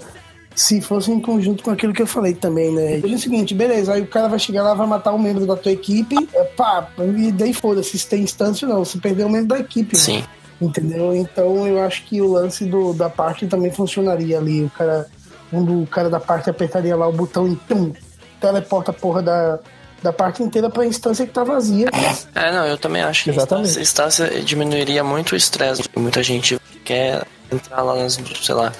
se 0.57 0.81
fosse 0.81 1.11
em 1.11 1.19
conjunto 1.19 1.63
com 1.63 1.69
aquilo 1.69 1.93
que 1.93 2.01
eu 2.01 2.07
falei 2.07 2.33
também, 2.33 2.73
né? 2.73 2.99
É 2.99 3.05
o 3.05 3.19
seguinte, 3.19 3.53
beleza, 3.53 3.93
aí 3.93 4.01
o 4.01 4.07
cara 4.07 4.27
vai 4.27 4.39
chegar 4.39 4.63
lá, 4.63 4.73
vai 4.73 4.87
matar 4.87 5.13
um 5.13 5.19
membro 5.19 5.45
da 5.45 5.55
tua 5.55 5.71
equipe, 5.71 6.15
é, 6.33 6.43
pá, 6.45 6.89
e 7.15 7.31
daí 7.31 7.53
foda-se, 7.53 7.97
se 7.99 8.07
tem 8.07 8.23
instância 8.23 8.67
ou 8.67 8.73
não, 8.73 8.83
se 8.83 8.97
perder 8.97 9.23
um 9.25 9.29
membro 9.29 9.49
da 9.49 9.59
equipe. 9.59 9.95
né? 9.95 10.01
Sim. 10.01 10.23
Entendeu? 10.59 11.15
Então 11.15 11.67
eu 11.67 11.79
acho 11.83 12.03
que 12.05 12.19
o 12.19 12.31
lance 12.31 12.65
do, 12.65 12.91
da 12.91 13.07
parte 13.07 13.45
também 13.45 13.69
funcionaria 13.71 14.39
ali. 14.39 14.63
O 14.63 14.69
cara, 14.71 15.05
o 15.51 15.85
cara 15.85 16.09
da 16.09 16.19
parte 16.19 16.49
apertaria 16.49 16.95
lá 16.95 17.07
o 17.07 17.13
botão 17.13 17.47
e 17.47 17.55
tum, 17.55 17.93
teleporta 18.41 18.89
a 18.89 18.93
porra 18.95 19.21
da, 19.21 19.59
da 20.01 20.11
parte 20.11 20.41
inteira 20.41 20.71
pra 20.71 20.83
instância 20.87 21.27
que 21.27 21.31
tá 21.31 21.43
vazia. 21.43 21.87
É, 22.33 22.51
não, 22.51 22.65
eu 22.65 22.79
também 22.79 23.03
acho 23.03 23.25
que 23.25 23.29
Exatamente. 23.29 23.69
essa 23.69 23.81
instância 23.81 24.41
diminuiria 24.41 25.03
muito 25.03 25.33
o 25.33 25.35
estresse. 25.35 25.83
porque 25.83 25.99
Muita 25.99 26.23
gente 26.23 26.59
quer 26.87 27.25
entrar 27.51 27.81
lá 27.81 27.95
nas, 27.95 28.13
sei 28.41 28.55
lá, 28.55 28.71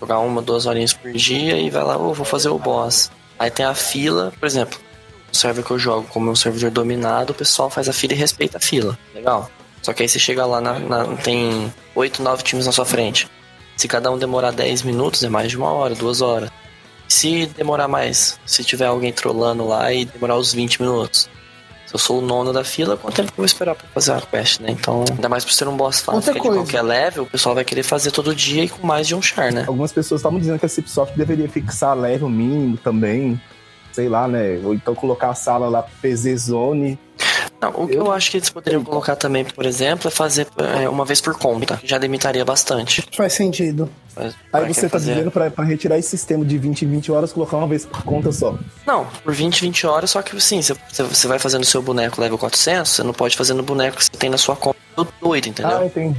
jogar 0.00 0.18
uma, 0.20 0.40
duas 0.42 0.66
horinhas 0.66 0.92
por 0.92 1.12
dia 1.12 1.56
e 1.58 1.70
vai 1.70 1.82
lá, 1.82 1.96
ô, 1.96 2.12
vou 2.14 2.24
fazer 2.24 2.48
o 2.50 2.58
boss. 2.58 3.10
Aí 3.38 3.50
tem 3.50 3.66
a 3.66 3.74
fila, 3.74 4.32
por 4.38 4.46
exemplo, 4.46 4.78
o 5.32 5.36
server 5.36 5.64
que 5.64 5.70
eu 5.70 5.78
jogo, 5.78 6.06
como 6.10 6.28
é 6.28 6.32
um 6.32 6.36
servidor 6.36 6.70
dominado, 6.70 7.32
o 7.32 7.34
pessoal 7.34 7.68
faz 7.68 7.88
a 7.88 7.92
fila 7.92 8.12
e 8.12 8.16
respeita 8.16 8.58
a 8.58 8.60
fila. 8.60 8.98
Legal. 9.14 9.50
Só 9.82 9.92
que 9.92 10.02
aí 10.02 10.08
você 10.08 10.18
chega 10.18 10.46
lá, 10.46 10.60
na, 10.60 10.78
na- 10.78 11.04
tem 11.16 11.72
oito, 11.94 12.22
nove 12.22 12.42
times 12.42 12.64
na 12.66 12.72
sua 12.72 12.84
frente. 12.86 13.28
Se 13.76 13.88
cada 13.88 14.10
um 14.10 14.16
demorar 14.16 14.52
10 14.52 14.82
minutos, 14.82 15.22
é 15.24 15.28
mais 15.28 15.50
de 15.50 15.56
uma 15.58 15.70
hora, 15.72 15.94
duas 15.94 16.22
horas. 16.22 16.50
Se 17.08 17.46
demorar 17.46 17.86
mais, 17.88 18.38
se 18.46 18.64
tiver 18.64 18.86
alguém 18.86 19.12
trolando 19.12 19.66
lá 19.66 19.92
e 19.92 20.04
demorar 20.06 20.36
os 20.36 20.54
20 20.54 20.80
minutos. 20.80 21.28
Eu 21.94 21.98
sou 22.00 22.18
o 22.18 22.20
nono 22.20 22.52
da 22.52 22.64
fila, 22.64 22.96
quanto 22.96 23.14
tempo 23.14 23.28
que 23.28 23.34
eu 23.34 23.42
vou 23.42 23.46
esperar 23.46 23.76
pra 23.76 23.86
fazer 23.94 24.10
a 24.10 24.20
quest, 24.20 24.58
né? 24.58 24.72
Então, 24.72 25.04
ainda 25.08 25.28
mais 25.28 25.44
por 25.44 25.52
ser 25.52 25.68
um 25.68 25.76
boss 25.76 26.00
fácil, 26.00 26.32
que 26.32 26.38
é 26.40 26.42
qualquer 26.42 26.82
level, 26.82 27.22
o 27.22 27.26
pessoal 27.26 27.54
vai 27.54 27.64
querer 27.64 27.84
fazer 27.84 28.10
todo 28.10 28.34
dia 28.34 28.64
e 28.64 28.68
com 28.68 28.84
mais 28.84 29.06
de 29.06 29.14
um 29.14 29.22
char, 29.22 29.52
né? 29.52 29.62
Algumas 29.64 29.92
pessoas 29.92 30.18
estavam 30.18 30.40
dizendo 30.40 30.58
que 30.58 30.66
a 30.66 30.68
Cipsoft 30.68 31.16
deveria 31.16 31.48
fixar 31.48 31.96
level 31.96 32.28
mínimo 32.28 32.76
também. 32.76 33.40
Sei 33.92 34.08
lá, 34.08 34.26
né? 34.26 34.60
Ou 34.64 34.74
então 34.74 34.92
colocar 34.92 35.30
a 35.30 35.34
sala 35.36 35.68
lá 35.68 35.84
PZ 36.02 36.46
Zone. 36.46 36.98
Não, 37.72 37.82
o 37.84 37.88
que 37.88 37.94
eu 37.96 38.10
acho 38.12 38.30
que 38.30 38.36
eles 38.36 38.50
poderiam 38.50 38.82
colocar 38.84 39.16
também, 39.16 39.44
por 39.44 39.64
exemplo, 39.66 40.08
é 40.08 40.10
fazer 40.10 40.46
é, 40.82 40.88
uma 40.88 41.04
vez 41.04 41.20
por 41.20 41.34
conta. 41.38 41.80
Já 41.84 41.98
limitaria 41.98 42.44
bastante. 42.44 43.04
Faz 43.16 43.32
sentido. 43.32 43.88
Mas 44.16 44.34
Aí 44.52 44.72
você 44.72 44.82
tá 44.82 44.90
fazer- 44.90 45.14
dizendo 45.14 45.30
pra, 45.30 45.50
pra 45.50 45.64
retirar 45.64 45.98
esse 45.98 46.10
sistema 46.10 46.44
de 46.44 46.56
20 46.56 46.82
em 46.84 46.88
20 46.88 47.10
horas, 47.10 47.32
colocar 47.32 47.56
uma 47.56 47.66
vez 47.66 47.84
por 47.84 48.02
conta 48.04 48.30
só. 48.30 48.56
Não, 48.86 49.06
por 49.24 49.34
20, 49.34 49.60
20 49.60 49.86
horas, 49.86 50.10
só 50.10 50.22
que 50.22 50.40
sim, 50.40 50.62
você, 50.62 50.74
você 51.02 51.26
vai 51.26 51.38
fazendo 51.38 51.62
o 51.62 51.66
seu 51.66 51.82
boneco 51.82 52.20
level 52.20 52.38
400, 52.38 52.90
você 52.92 53.02
não 53.02 53.12
pode 53.12 53.36
fazer 53.36 53.54
no 53.54 53.62
boneco 53.62 53.96
que 53.96 54.04
você 54.04 54.10
tem 54.12 54.30
na 54.30 54.38
sua 54.38 54.54
conta 54.54 54.78
do 54.96 55.08
doido, 55.20 55.48
entendeu? 55.48 55.78
Ah, 55.78 55.86
entendi. 55.86 56.16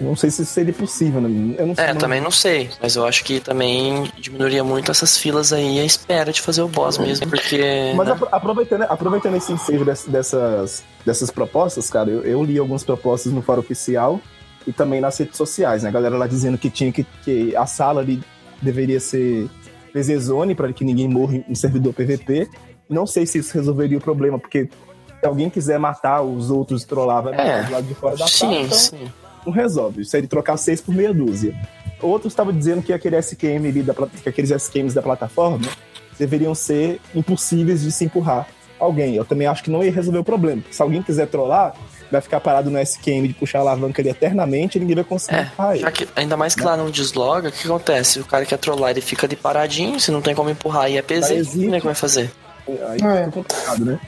Não 0.00 0.14
sei 0.14 0.30
se 0.30 0.42
isso 0.42 0.52
seria 0.52 0.72
possível, 0.72 1.20
né? 1.20 1.56
Eu 1.58 1.66
não 1.66 1.74
sei. 1.74 1.84
É, 1.84 1.92
não- 1.92 1.98
também 2.00 2.20
não 2.20 2.30
sei, 2.30 2.70
mas 2.80 2.94
eu 2.94 3.04
acho 3.04 3.24
que 3.24 3.40
também 3.40 4.04
diminuiria 4.18 4.62
muito 4.62 4.90
essas 4.92 5.18
filas 5.18 5.52
aí, 5.52 5.80
a 5.80 5.84
espera 5.84 6.32
de 6.32 6.40
fazer 6.40 6.62
o 6.62 6.68
boss 6.68 6.98
mesmo, 6.98 7.28
porque. 7.28 7.92
Mas 7.96 8.06
né? 8.06 8.12
apro- 8.12 8.28
aproveitando, 8.30 8.82
aproveitando 8.82 9.34
esse 9.36 9.52
ensejo 9.52 9.84
dess- 9.84 10.06
dessas, 10.06 10.84
dessas 11.04 11.30
propostas, 11.30 11.90
cara, 11.90 12.10
eu, 12.10 12.22
eu 12.22 12.44
li 12.44 12.58
algumas 12.58 12.84
propostas 12.84 13.32
no 13.32 13.42
fórum 13.42 13.58
oficial 13.60 14.20
e 14.66 14.72
também 14.72 15.00
nas 15.00 15.18
redes 15.18 15.36
sociais, 15.36 15.82
né? 15.82 15.88
A 15.88 15.92
galera 15.92 16.16
lá 16.16 16.28
dizendo 16.28 16.56
que 16.56 16.70
tinha 16.70 16.92
que, 16.92 17.04
que 17.24 17.56
a 17.56 17.66
sala 17.66 18.00
ali 18.00 18.22
deveria 18.62 19.00
ser 19.00 19.48
PZ 19.92 20.16
Zone 20.26 20.54
para 20.54 20.72
que 20.72 20.84
ninguém 20.84 21.08
morra 21.08 21.42
em- 21.48 21.54
servidor 21.56 21.92
PVP. 21.92 22.48
Não 22.88 23.04
sei 23.06 23.26
se 23.26 23.38
isso 23.38 23.52
resolveria 23.52 23.98
o 23.98 24.00
problema, 24.00 24.38
porque 24.38 24.68
se 25.20 25.26
alguém 25.26 25.50
quiser 25.50 25.78
matar 25.80 26.22
os 26.22 26.50
outros 26.52 26.84
trollar, 26.84 27.22
vai 27.24 27.34
É. 27.34 27.62
do 27.64 27.72
lado 27.72 27.86
de 27.86 27.94
fora 27.94 28.16
da 28.16 28.28
sala, 28.28 28.52
Sim, 28.52 28.62
então 28.62 28.78
sim. 28.78 29.12
Não 29.46 29.52
resolve. 29.52 30.02
Isso 30.02 30.16
é 30.16 30.20
de 30.20 30.26
trocar 30.26 30.56
seis 30.56 30.80
por 30.80 30.94
meia 30.94 31.12
dúzia. 31.12 31.54
Outros 32.00 32.32
estavam 32.32 32.52
dizendo 32.52 32.82
que 32.82 32.92
aquele 32.92 33.16
SQM 33.18 33.68
ali 33.68 33.82
da, 33.82 33.92
que 33.94 34.28
aqueles 34.28 34.50
SQMs 34.50 34.94
da 34.94 35.02
plataforma 35.02 35.66
deveriam 36.18 36.54
ser 36.54 37.00
impossíveis 37.14 37.82
de 37.82 37.90
se 37.92 38.04
empurrar 38.04 38.46
alguém. 38.78 39.14
Eu 39.16 39.24
também 39.24 39.46
acho 39.46 39.62
que 39.64 39.70
não 39.70 39.82
ia 39.82 39.90
resolver 39.90 40.18
o 40.18 40.24
problema. 40.24 40.62
Se 40.70 40.80
alguém 40.80 41.02
quiser 41.02 41.26
trollar, 41.26 41.74
vai 42.10 42.20
ficar 42.20 42.38
parado 42.40 42.70
no 42.70 42.78
SQM 42.80 43.26
de 43.26 43.34
puxar 43.34 43.58
a 43.58 43.62
alavanca 43.62 44.00
ali 44.00 44.08
eternamente 44.10 44.78
e 44.78 44.80
ninguém 44.80 44.94
vai 44.94 45.04
conseguir 45.04 45.36
É, 45.36 45.42
empurrar 45.42 45.76
ele. 45.76 45.90
que, 45.90 46.08
ainda 46.16 46.36
mais 46.36 46.54
que 46.54 46.62
lá 46.62 46.76
não 46.76 46.88
desloga, 46.90 47.48
o 47.48 47.52
que 47.52 47.66
acontece? 47.66 48.20
O 48.20 48.24
cara 48.24 48.44
quer 48.46 48.56
trollar, 48.58 48.90
ele 48.92 49.00
fica 49.00 49.26
ali 49.26 49.34
paradinho, 49.36 49.98
se 49.98 50.10
não 50.12 50.22
tem 50.22 50.34
como 50.34 50.48
empurrar 50.50 50.88
e 50.90 50.96
é 50.96 51.02
PZ, 51.02 51.20
Daí 51.28 51.42
o 51.42 51.46
que 51.70 51.74
é 51.74 51.80
que 51.80 51.86
vai 51.86 51.94
fazer? 51.94 52.30
Aí 52.88 53.00
É. 53.02 53.22
é 53.24 53.30
complicado, 53.30 53.84
né? 53.84 53.98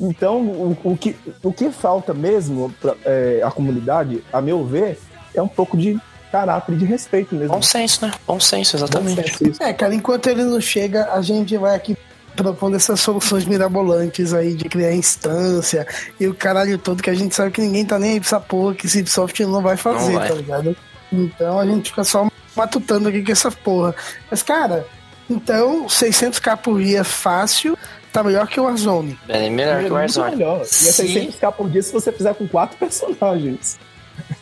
Então, 0.00 0.40
o, 0.42 0.76
o 0.84 0.96
que, 0.96 1.16
o 1.42 1.52
que 1.52 1.70
falta 1.70 2.14
mesmo 2.14 2.72
pra 2.80 2.94
é, 3.04 3.40
a 3.42 3.50
comunidade, 3.50 4.22
a 4.32 4.40
meu 4.40 4.64
ver, 4.64 4.98
é 5.34 5.42
um 5.42 5.48
pouco 5.48 5.76
de 5.76 5.98
caráter 6.30 6.74
e 6.74 6.76
de 6.76 6.84
respeito 6.84 7.34
mesmo. 7.34 7.54
Bom 7.54 7.62
senso, 7.62 8.06
né? 8.06 8.12
Bom 8.26 8.38
senso, 8.38 8.76
exatamente. 8.76 9.22
Bom 9.22 9.36
senso. 9.46 9.62
É, 9.62 9.72
cara, 9.72 9.94
enquanto 9.94 10.26
ele 10.28 10.44
não 10.44 10.60
chega, 10.60 11.12
a 11.12 11.20
gente 11.22 11.56
vai 11.56 11.74
aqui 11.74 11.96
propondo 12.36 12.76
essas 12.76 13.00
soluções 13.00 13.44
mirabolantes 13.44 14.32
aí 14.32 14.54
de 14.54 14.68
criar 14.68 14.94
instância 14.94 15.84
e 16.20 16.28
o 16.28 16.34
caralho 16.34 16.78
todo 16.78 17.02
que 17.02 17.10
a 17.10 17.14
gente 17.14 17.34
sabe 17.34 17.50
que 17.50 17.60
ninguém 17.60 17.84
tá 17.84 17.98
nem 17.98 18.12
aí 18.12 18.20
pra 18.20 18.28
essa 18.28 18.38
porra 18.40 18.74
que 18.76 18.88
Cipsoft 18.88 19.40
não 19.44 19.60
vai 19.60 19.76
fazer, 19.76 20.12
Não 20.12 20.18
vai. 20.20 20.28
tá 20.28 20.34
ligado? 20.34 20.76
Então 21.12 21.58
a 21.58 21.66
gente 21.66 21.90
fica 21.90 22.04
só 22.04 22.30
matutando 22.54 23.08
aqui 23.08 23.24
com 23.24 23.32
essa 23.32 23.50
porra. 23.50 23.92
Mas, 24.30 24.42
cara, 24.42 24.86
então 25.28 25.86
600k 25.86 26.56
por 26.58 26.80
dia 26.80 27.02
fácil 27.02 27.76
tá 28.22 28.24
melhor 28.24 28.46
que 28.48 28.60
o 28.60 28.64
Warzone. 28.64 29.18
É 29.28 29.48
melhor 29.50 29.74
que 29.74 29.78
o 29.78 29.82
muito 29.82 29.92
Warzone. 29.94 30.36
melhor. 30.36 30.58
E 30.58 30.62
é 30.62 30.64
Se- 30.64 31.02
600k 31.04 31.52
por 31.52 31.68
dia 31.70 31.82
se 31.82 31.92
você 31.92 32.12
fizer 32.12 32.34
com 32.34 32.46
quatro 32.48 32.76
personagens. 32.78 33.78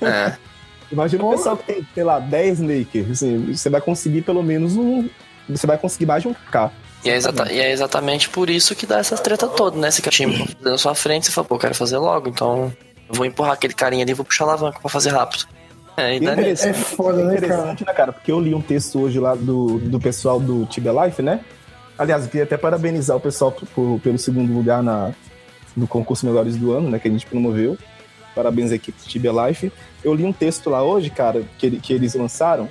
É. 0.00 0.32
Imagina 0.92 1.22
o 1.22 1.26
Porra. 1.26 1.36
pessoal 1.38 1.56
que 1.56 1.64
tem, 1.72 1.86
sei 1.94 2.04
lá, 2.04 2.18
10 2.20 2.60
makers. 2.60 3.10
Assim, 3.10 3.52
você 3.54 3.68
vai 3.68 3.80
conseguir 3.80 4.22
pelo 4.22 4.42
menos 4.42 4.76
um. 4.76 5.08
Você 5.48 5.66
vai 5.66 5.76
conseguir 5.78 6.06
mais 6.06 6.22
de 6.22 6.28
um 6.28 6.34
K. 6.50 6.70
E 7.04 7.10
é, 7.10 7.16
exata- 7.16 7.52
e 7.52 7.58
é 7.60 7.70
exatamente 7.72 8.28
por 8.28 8.48
isso 8.50 8.74
que 8.74 8.86
dá 8.86 8.98
essa 8.98 9.16
treta 9.16 9.46
toda, 9.46 9.76
né? 9.78 9.90
Se 9.90 10.00
que 10.02 10.08
o 10.08 10.10
time 10.10 10.46
tá 10.62 10.70
na 10.70 10.78
sua 10.78 10.94
frente, 10.94 11.26
você 11.26 11.32
fala, 11.32 11.46
pô, 11.46 11.54
eu 11.54 11.58
quero 11.60 11.74
fazer 11.74 11.98
logo, 11.98 12.28
então 12.28 12.72
eu 13.08 13.14
vou 13.14 13.24
empurrar 13.26 13.52
aquele 13.52 13.74
carinha 13.74 14.02
ali 14.02 14.10
e 14.10 14.14
vou 14.14 14.24
puxar 14.24 14.44
a 14.44 14.48
alavanca 14.48 14.80
pra 14.80 14.88
fazer 14.90 15.10
rápido. 15.10 15.44
É, 15.96 16.16
e 16.16 16.20
nisso. 16.20 16.66
É 16.68 16.72
foda, 16.74 17.18
né, 17.24 17.34
cara? 17.34 17.46
interessante, 17.46 17.86
né, 17.86 17.92
cara? 17.92 18.12
Porque 18.12 18.30
eu 18.32 18.40
li 18.40 18.54
um 18.54 18.60
texto 18.60 19.00
hoje 19.00 19.18
lá 19.20 19.34
do, 19.34 19.78
do 19.78 19.98
pessoal 20.00 20.38
do 20.40 20.66
Tibia 20.66 20.92
Life, 21.04 21.22
né? 21.22 21.40
Aliás, 21.98 22.24
eu 22.24 22.28
queria 22.30 22.44
até 22.44 22.56
parabenizar 22.56 23.16
o 23.16 23.20
pessoal 23.20 23.50
por- 23.52 23.66
por- 23.68 24.00
pelo 24.00 24.18
segundo 24.18 24.52
lugar 24.52 24.82
na, 24.82 25.12
no 25.76 25.86
concurso 25.86 26.26
Melhores 26.26 26.56
do 26.56 26.72
Ano, 26.72 26.90
né? 26.90 26.98
Que 26.98 27.08
a 27.08 27.10
gente 27.10 27.26
promoveu. 27.26 27.76
Parabéns 28.34 28.70
à 28.70 28.74
equipe 28.74 28.98
do 29.02 29.08
Tibia 29.08 29.32
Life. 29.32 29.72
Eu 30.04 30.12
li 30.14 30.24
um 30.24 30.32
texto 30.32 30.68
lá 30.68 30.82
hoje, 30.82 31.08
cara, 31.08 31.42
que, 31.58 31.70
que 31.80 31.92
eles 31.92 32.14
lançaram. 32.14 32.68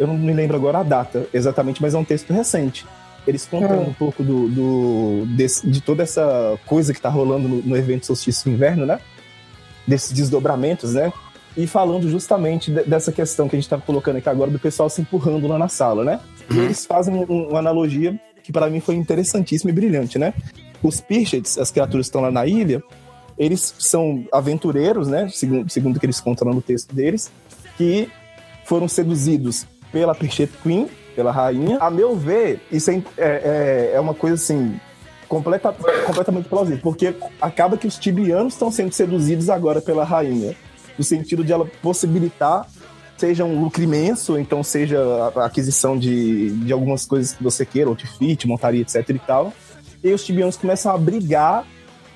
Eu 0.00 0.06
não 0.08 0.14
me 0.18 0.32
lembro 0.32 0.56
agora 0.56 0.78
a 0.78 0.82
data 0.82 1.26
exatamente, 1.32 1.80
mas 1.80 1.94
é 1.94 1.98
um 1.98 2.04
texto 2.04 2.32
recente. 2.32 2.84
Eles 3.26 3.46
contando 3.46 3.80
Hum. 3.82 3.88
um 3.88 3.92
pouco 3.92 4.22
do, 4.22 4.48
do- 4.48 5.26
desse- 5.36 5.66
de 5.68 5.80
toda 5.80 6.02
essa 6.02 6.58
coisa 6.66 6.92
que 6.92 7.00
tá 7.00 7.08
rolando 7.08 7.48
no, 7.48 7.62
no 7.62 7.76
evento 7.76 8.06
Solstício 8.06 8.50
Inverno, 8.52 8.84
né? 8.84 8.98
Desses 9.86 10.10
desdobramentos, 10.12 10.94
né? 10.94 11.12
E 11.56 11.66
falando 11.66 12.08
justamente 12.10 12.70
de- 12.70 12.82
dessa 12.84 13.10
questão 13.12 13.48
que 13.48 13.56
a 13.56 13.58
gente 13.60 13.68
tá 13.68 13.78
colocando 13.78 14.16
aqui 14.16 14.28
agora 14.28 14.50
do 14.50 14.58
pessoal 14.58 14.90
se 14.90 15.00
empurrando 15.00 15.46
lá 15.46 15.56
na 15.58 15.68
sala, 15.68 16.04
né? 16.04 16.20
E 16.50 16.54
Uhum. 16.54 16.64
eles 16.64 16.84
fazem 16.84 17.14
um- 17.14 17.48
uma 17.50 17.60
analogia 17.60 18.18
que 18.46 18.52
para 18.52 18.70
mim 18.70 18.78
foi 18.78 18.94
interessantíssima 18.94 19.72
e 19.72 19.74
brilhante, 19.74 20.20
né? 20.20 20.32
Os 20.80 21.00
Pirchets, 21.00 21.58
as 21.58 21.72
criaturas 21.72 22.06
que 22.06 22.10
estão 22.10 22.20
lá 22.20 22.30
na 22.30 22.46
ilha, 22.46 22.80
eles 23.36 23.74
são 23.76 24.24
aventureiros, 24.32 25.08
né? 25.08 25.28
Segundo, 25.30 25.68
segundo 25.68 25.98
que 25.98 26.06
eles 26.06 26.20
contam 26.20 26.54
no 26.54 26.62
texto 26.62 26.94
deles, 26.94 27.32
que 27.76 28.08
foram 28.64 28.86
seduzidos 28.86 29.66
pela 29.90 30.14
Pirchet 30.14 30.48
Queen, 30.62 30.88
pela 31.16 31.32
rainha. 31.32 31.78
A 31.80 31.90
meu 31.90 32.14
ver, 32.14 32.60
isso 32.70 32.88
é, 32.88 33.02
é, 33.18 33.90
é 33.94 34.00
uma 34.00 34.14
coisa 34.14 34.36
assim. 34.36 34.78
Completa, 35.26 35.74
completamente 36.06 36.48
plausível, 36.48 36.78
porque 36.80 37.16
acaba 37.40 37.76
que 37.76 37.88
os 37.88 37.98
tibianos 37.98 38.52
estão 38.52 38.70
sendo 38.70 38.92
seduzidos 38.92 39.50
agora 39.50 39.80
pela 39.80 40.04
rainha, 40.04 40.54
no 40.96 41.02
sentido 41.02 41.42
de 41.42 41.52
ela 41.52 41.68
possibilitar 41.82 42.64
seja 43.16 43.44
um 43.44 43.60
lucro 43.60 43.82
imenso, 43.82 44.38
então 44.38 44.62
seja 44.62 45.00
a 45.34 45.46
aquisição 45.46 45.98
de, 45.98 46.50
de 46.50 46.72
algumas 46.72 47.06
coisas 47.06 47.32
que 47.32 47.42
você 47.42 47.64
queira, 47.64 47.88
outfit, 47.88 48.46
montaria, 48.46 48.82
etc 48.82 49.08
e 49.08 49.18
tal. 49.18 49.52
E 50.02 50.12
os 50.12 50.24
tibianos 50.24 50.56
começam 50.56 50.92
a 50.92 50.98
brigar, 50.98 51.66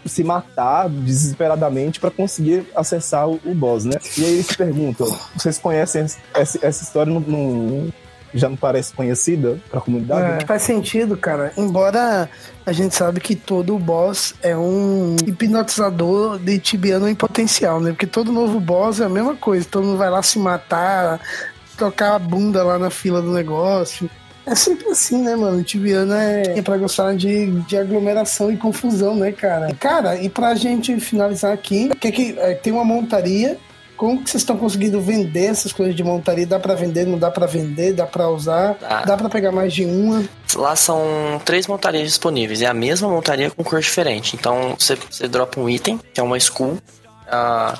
se 0.06 0.24
matar 0.24 0.88
desesperadamente 0.88 2.00
para 2.00 2.10
conseguir 2.10 2.66
acessar 2.74 3.28
o, 3.28 3.40
o 3.44 3.54
boss, 3.54 3.84
né? 3.84 3.96
E 4.16 4.24
aí 4.24 4.32
eles 4.34 4.54
perguntam, 4.56 5.06
vocês 5.36 5.58
conhecem 5.58 6.02
essa, 6.34 6.58
essa 6.66 6.84
história 6.84 7.12
no, 7.12 7.92
já 8.34 8.48
não 8.48 8.56
parece 8.56 8.92
conhecida 8.92 9.58
pra 9.70 9.80
comunidade. 9.80 10.22
É, 10.22 10.32
né? 10.36 10.40
faz 10.46 10.62
sentido, 10.62 11.16
cara. 11.16 11.52
Embora 11.56 12.28
a 12.64 12.72
gente 12.72 12.94
sabe 12.94 13.20
que 13.20 13.34
todo 13.34 13.78
boss 13.78 14.34
é 14.42 14.56
um 14.56 15.16
hipnotizador 15.26 16.38
de 16.38 16.58
tibiano 16.58 17.08
em 17.08 17.14
potencial, 17.14 17.80
né? 17.80 17.90
Porque 17.90 18.06
todo 18.06 18.32
novo 18.32 18.60
boss 18.60 19.00
é 19.00 19.04
a 19.04 19.08
mesma 19.08 19.34
coisa. 19.34 19.66
Todo 19.68 19.84
mundo 19.84 19.98
vai 19.98 20.10
lá 20.10 20.22
se 20.22 20.38
matar, 20.38 21.20
tocar 21.76 22.14
a 22.14 22.18
bunda 22.18 22.62
lá 22.62 22.78
na 22.78 22.90
fila 22.90 23.20
do 23.20 23.32
negócio. 23.32 24.08
É 24.46 24.54
sempre 24.54 24.88
assim, 24.88 25.22
né, 25.22 25.36
mano? 25.36 25.58
O 25.58 25.62
Tibiano 25.62 26.12
é, 26.12 26.58
é 26.58 26.62
pra 26.62 26.76
gostar 26.76 27.14
de, 27.14 27.50
de 27.62 27.76
aglomeração 27.76 28.50
e 28.50 28.56
confusão, 28.56 29.14
né, 29.14 29.32
cara? 29.32 29.72
Cara, 29.78 30.16
e 30.16 30.28
pra 30.28 30.54
gente 30.54 30.98
finalizar 30.98 31.52
aqui, 31.52 31.90
que, 32.00 32.10
que 32.10 32.34
é, 32.38 32.54
tem 32.54 32.72
uma 32.72 32.84
montaria. 32.84 33.58
Como 34.00 34.22
que 34.24 34.30
vocês 34.30 34.40
estão 34.40 34.56
conseguindo 34.56 34.98
vender 34.98 35.44
essas 35.44 35.74
coisas 35.74 35.94
de 35.94 36.02
montaria? 36.02 36.46
Dá 36.46 36.58
pra 36.58 36.74
vender, 36.74 37.06
não 37.06 37.18
dá 37.18 37.30
pra 37.30 37.44
vender? 37.46 37.92
Dá 37.92 38.06
pra 38.06 38.30
usar? 38.30 38.74
Dá. 38.80 39.04
Dá 39.04 39.14
pra 39.14 39.28
pegar 39.28 39.52
mais 39.52 39.74
de 39.74 39.84
uma? 39.84 40.24
Lá 40.56 40.74
são 40.74 41.02
três 41.44 41.66
montarias 41.66 42.04
disponíveis. 42.08 42.62
É 42.62 42.66
a 42.66 42.72
mesma 42.72 43.10
montaria 43.10 43.50
com 43.50 43.62
cor 43.62 43.78
diferente. 43.78 44.34
Então 44.36 44.74
você, 44.78 44.96
você 44.96 45.28
dropa 45.28 45.60
um 45.60 45.68
item, 45.68 46.00
que 46.14 46.18
é 46.18 46.22
uma 46.22 46.38
skull. 46.38 46.78
Ah, 47.28 47.78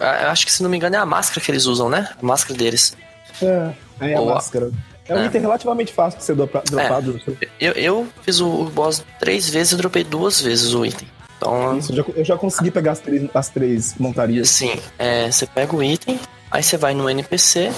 eu 0.00 0.30
acho 0.30 0.44
que 0.44 0.50
se 0.52 0.60
não 0.60 0.68
me 0.68 0.76
engano 0.76 0.96
é 0.96 0.98
a 0.98 1.06
máscara 1.06 1.40
que 1.40 1.52
eles 1.52 1.66
usam, 1.66 1.88
né? 1.88 2.08
A 2.20 2.26
máscara 2.26 2.58
deles. 2.58 2.96
É. 3.40 3.70
É 4.00 4.14
a 4.14 4.18
Boa. 4.18 4.34
máscara. 4.34 4.72
É 5.08 5.14
um 5.14 5.18
É. 5.22 5.26
item 5.26 5.40
relativamente 5.40 5.92
fácil 5.92 6.18
de 6.18 6.24
ser 6.24 6.34
dropa- 6.34 6.64
dropado. 6.68 7.20
Eu, 7.60 7.72
eu 7.74 8.08
fiz 8.22 8.40
o, 8.40 8.48
o 8.48 8.64
boss 8.64 9.04
três 9.20 9.48
vezes 9.48 9.72
e 9.72 9.76
dropei 9.76 10.02
duas 10.02 10.40
vezes 10.40 10.74
o 10.74 10.84
item. 10.84 11.06
Então, 11.40 11.78
Isso, 11.78 11.92
eu 11.92 11.96
já, 11.96 12.04
eu 12.16 12.24
já 12.24 12.36
consegui 12.36 12.70
pegar 12.70 12.92
as 12.92 12.98
três, 13.00 13.30
as 13.32 13.48
três 13.48 13.94
montarias. 13.98 14.50
assim, 14.50 14.78
é, 14.98 15.30
você 15.30 15.46
pega 15.46 15.74
o 15.74 15.82
item, 15.82 16.20
aí 16.50 16.62
você 16.62 16.76
vai 16.76 16.92
no 16.92 17.08
NPC, 17.08 17.72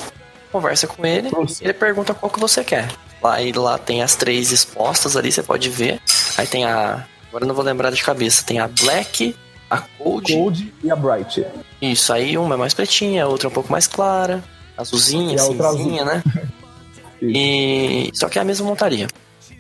conversa 0.51 0.89
com 0.89 1.07
ele, 1.07 1.31
Nossa. 1.31 1.63
ele 1.63 1.73
pergunta 1.73 2.13
qual 2.13 2.29
que 2.29 2.41
você 2.41 2.65
quer. 2.65 2.89
Lá, 3.23 3.41
e 3.41 3.53
lá 3.53 3.79
tem 3.79 4.03
as 4.03 4.17
três 4.17 4.51
expostas 4.51 5.17
ali, 5.17 5.31
você 5.31 5.45
pode 5.45 5.69
ver. 5.71 6.01
Aí 6.37 6.45
tem 6.45 6.65
a. 6.65 7.07
Agora 7.29 7.47
não 7.47 7.55
vou 7.55 7.65
lembrar 7.65 7.91
de 7.93 8.03
cabeça. 8.03 8.43
Tem 8.45 8.59
a 8.59 8.67
Black, 8.67 9.37
a 9.71 9.79
Cold. 9.97 10.35
Cold 10.35 10.75
e 10.83 10.91
a 10.91 10.97
Bright. 10.97 11.47
Isso, 11.81 12.13
aí 12.13 12.37
uma 12.37 12.57
é 12.57 12.59
mais 12.59 12.75
pretinha, 12.75 13.23
a 13.23 13.29
outra 13.29 13.47
é 13.47 13.49
um 13.49 13.53
pouco 13.53 13.71
mais 13.71 13.87
clara. 13.87 14.43
Azulzinha, 14.77 15.37
E 15.37 15.39
cinzinha, 15.39 16.05
né? 16.05 16.23
E. 17.23 18.11
Só 18.13 18.29
que 18.29 18.39
é 18.41 18.43
a 18.43 18.45
mesma 18.45 18.67
montaria. 18.67 19.07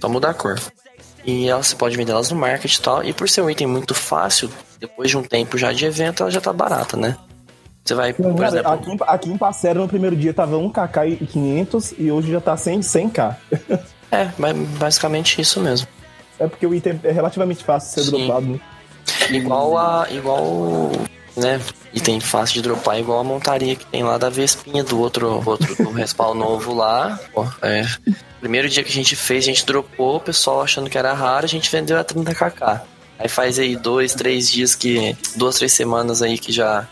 Só 0.00 0.08
muda 0.08 0.30
a 0.30 0.34
cor. 0.34 0.60
E 1.24 1.48
ela, 1.48 1.62
você 1.62 1.76
pode 1.76 1.96
vender 1.96 2.12
elas 2.12 2.30
no 2.30 2.36
market 2.38 2.74
e 2.74 2.80
tal. 2.80 3.04
E 3.04 3.12
por 3.12 3.28
ser 3.28 3.42
um 3.42 3.50
item 3.50 3.66
muito 3.66 3.94
fácil, 3.94 4.50
depois 4.80 5.08
de 5.10 5.16
um 5.16 5.22
tempo 5.22 5.56
já 5.56 5.72
de 5.72 5.84
evento, 5.84 6.22
ela 6.22 6.30
já 6.30 6.40
tá 6.40 6.52
barata, 6.52 6.96
né? 6.96 7.16
Você 7.84 7.94
vai, 7.94 8.12
por 8.12 8.34
Cara, 8.36 8.48
exemplo. 8.60 8.72
aqui, 8.72 8.96
aqui 9.06 9.30
em 9.30 9.36
Passero 9.36 9.80
no 9.80 9.88
primeiro 9.88 10.14
dia 10.16 10.32
tava 10.32 10.56
1kk 10.56 11.18
e 11.20 11.26
500 11.26 11.94
e 11.98 12.10
hoje 12.12 12.30
já 12.32 12.40
tá 12.40 12.56
100, 12.56 12.80
100k. 12.80 13.36
É, 14.10 14.24
ba- 14.38 14.52
basicamente 14.78 15.40
isso 15.40 15.58
mesmo. 15.60 15.88
É 16.38 16.46
porque 16.46 16.66
o 16.66 16.74
item 16.74 17.00
é 17.02 17.10
relativamente 17.10 17.64
fácil 17.64 17.88
de 17.88 17.94
ser 18.04 18.10
Sim. 18.16 18.26
dropado. 18.26 18.46
né? 18.46 18.60
Igual 19.30 19.78
a. 19.78 20.06
Igual. 20.10 20.90
Né? 21.36 21.60
Item 21.94 22.20
fácil 22.20 22.54
de 22.54 22.62
dropar, 22.62 22.98
igual 22.98 23.20
a 23.20 23.24
montaria 23.24 23.74
que 23.74 23.86
tem 23.86 24.02
lá 24.02 24.18
da 24.18 24.28
Vespinha 24.28 24.84
do 24.84 24.98
outro, 25.00 25.42
outro 25.46 25.74
do 25.76 25.90
respawn 25.90 26.34
novo 26.34 26.74
lá. 26.74 27.18
Pô, 27.32 27.46
é. 27.62 27.84
Primeiro 28.40 28.68
dia 28.68 28.82
que 28.82 28.90
a 28.90 28.94
gente 28.94 29.16
fez, 29.16 29.44
a 29.44 29.46
gente 29.46 29.64
dropou, 29.64 30.16
o 30.16 30.20
pessoal 30.20 30.62
achando 30.62 30.90
que 30.90 30.98
era 30.98 31.12
raro, 31.14 31.44
a 31.46 31.48
gente 31.48 31.70
vendeu 31.70 31.98
a 31.98 32.04
30kk. 32.04 32.82
Aí 33.18 33.28
faz 33.28 33.58
aí 33.58 33.76
dois, 33.76 34.14
três 34.14 34.50
dias 34.50 34.74
que. 34.74 35.16
Duas, 35.36 35.56
três 35.56 35.72
semanas 35.72 36.20
aí 36.22 36.36
que 36.36 36.52
já 36.52 36.86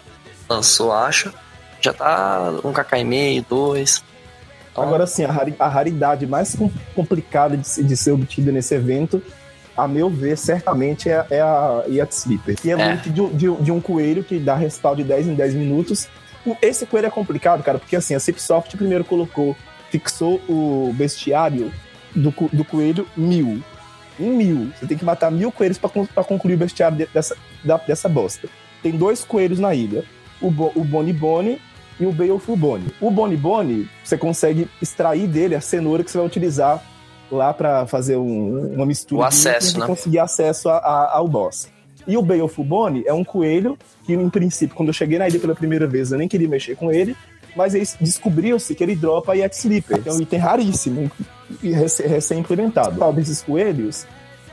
lançou, 0.48 0.92
acho. 0.92 1.32
Já 1.80 1.92
tá 1.92 2.52
um 2.64 2.72
kk 2.72 2.96
e 2.98 3.04
meio, 3.04 3.44
dois. 3.48 4.02
Então, 4.72 4.84
Agora 4.84 5.06
sim, 5.06 5.24
a, 5.24 5.32
rari- 5.32 5.56
a 5.58 5.68
raridade 5.68 6.26
mais 6.26 6.54
com- 6.54 6.70
complicada 6.94 7.56
de, 7.56 7.82
de 7.82 7.96
ser 7.96 8.12
obtida 8.12 8.52
nesse 8.52 8.74
evento, 8.74 9.20
a 9.76 9.86
meu 9.88 10.08
ver, 10.10 10.36
certamente 10.36 11.08
é, 11.08 11.24
é 11.30 11.40
a 11.40 11.84
Yacht 11.88 12.14
Sleeper. 12.14 12.56
Que 12.56 12.70
é, 12.70 12.72
É. 12.74 12.88
muito 12.88 13.10
de, 13.10 13.20
um- 13.20 13.28
de 13.32 13.48
um- 13.48 13.62
de 13.62 13.72
um 13.72 13.80
coelho 13.80 14.22
que 14.24 14.38
dá 14.38 14.54
respawn 14.54 14.94
de 14.96 15.04
10 15.04 15.26
em 15.28 15.34
10 15.34 15.54
minutos. 15.54 16.08
Esse 16.62 16.86
coelho 16.86 17.06
é 17.06 17.10
complicado, 17.10 17.62
cara, 17.62 17.78
porque 17.78 17.96
assim, 17.96 18.14
a 18.14 18.20
Cipsoft 18.20 18.76
primeiro 18.76 19.04
colocou, 19.04 19.54
fixou 19.90 20.40
o 20.48 20.92
bestiário 20.96 21.70
do, 22.14 22.32
do 22.52 22.64
coelho 22.64 23.06
mil. 23.16 23.62
Em 24.18 24.30
mil. 24.30 24.70
Você 24.78 24.86
tem 24.86 24.96
que 24.98 25.04
matar 25.04 25.30
mil 25.30 25.50
coelhos 25.52 25.78
pra 25.78 26.24
concluir 26.24 26.54
o 26.54 26.58
bestiário 26.58 26.96
de- 26.96 27.08
dessa, 27.12 27.36
da- 27.64 27.76
dessa 27.78 28.08
bosta. 28.08 28.48
Tem 28.82 28.92
dois 28.92 29.22
coelhos 29.24 29.58
na 29.58 29.74
ilha. 29.74 30.04
O, 30.40 30.50
Bo, 30.50 30.72
o 30.74 30.82
Boni 30.84 31.12
Boni 31.12 31.60
e 31.98 32.06
o 32.06 32.12
Baleful 32.12 32.56
Boni. 32.56 32.86
O 33.00 33.10
Boni 33.10 33.36
Boni, 33.36 33.88
você 34.02 34.16
consegue 34.16 34.66
extrair 34.80 35.26
dele 35.26 35.54
a 35.54 35.60
cenoura 35.60 36.02
que 36.02 36.10
você 36.10 36.16
vai 36.18 36.26
utilizar 36.26 36.82
lá 37.30 37.52
pra 37.54 37.86
fazer 37.86 38.16
um- 38.16 38.74
uma 38.74 38.86
mistura 38.86 39.22
O 39.22 39.24
acesso, 39.24 39.76
e 39.76 39.80
né? 39.80 39.86
conseguir 39.86 40.18
acesso 40.18 40.68
a- 40.68 40.78
a- 40.78 41.16
ao 41.16 41.28
boss. 41.28 41.68
E 42.06 42.16
o 42.16 42.22
Baleful 42.22 42.64
Boni 42.64 43.04
é 43.06 43.12
um 43.12 43.22
coelho 43.24 43.78
que, 44.04 44.14
em 44.14 44.28
princípio, 44.30 44.74
quando 44.74 44.88
eu 44.88 44.94
cheguei 44.94 45.18
na 45.18 45.28
ilha 45.28 45.38
pela 45.38 45.54
primeira 45.54 45.86
vez, 45.86 46.10
eu 46.12 46.18
nem 46.18 46.26
queria 46.28 46.48
mexer 46.48 46.74
com 46.74 46.90
ele, 46.90 47.14
mas 47.54 47.72
descobriu-se 48.00 48.74
que 48.74 48.82
ele 48.82 48.96
dropa 48.96 49.32
a 49.32 49.46
Sleeper, 49.46 50.02
que 50.02 50.08
é 50.08 50.12
um 50.12 50.20
item 50.20 50.38
raríssimo 50.38 51.10
e 51.62 51.70
recém-implementado. 51.72 53.02
O 53.04 53.12
desses 53.12 53.42
coelhos 53.42 54.06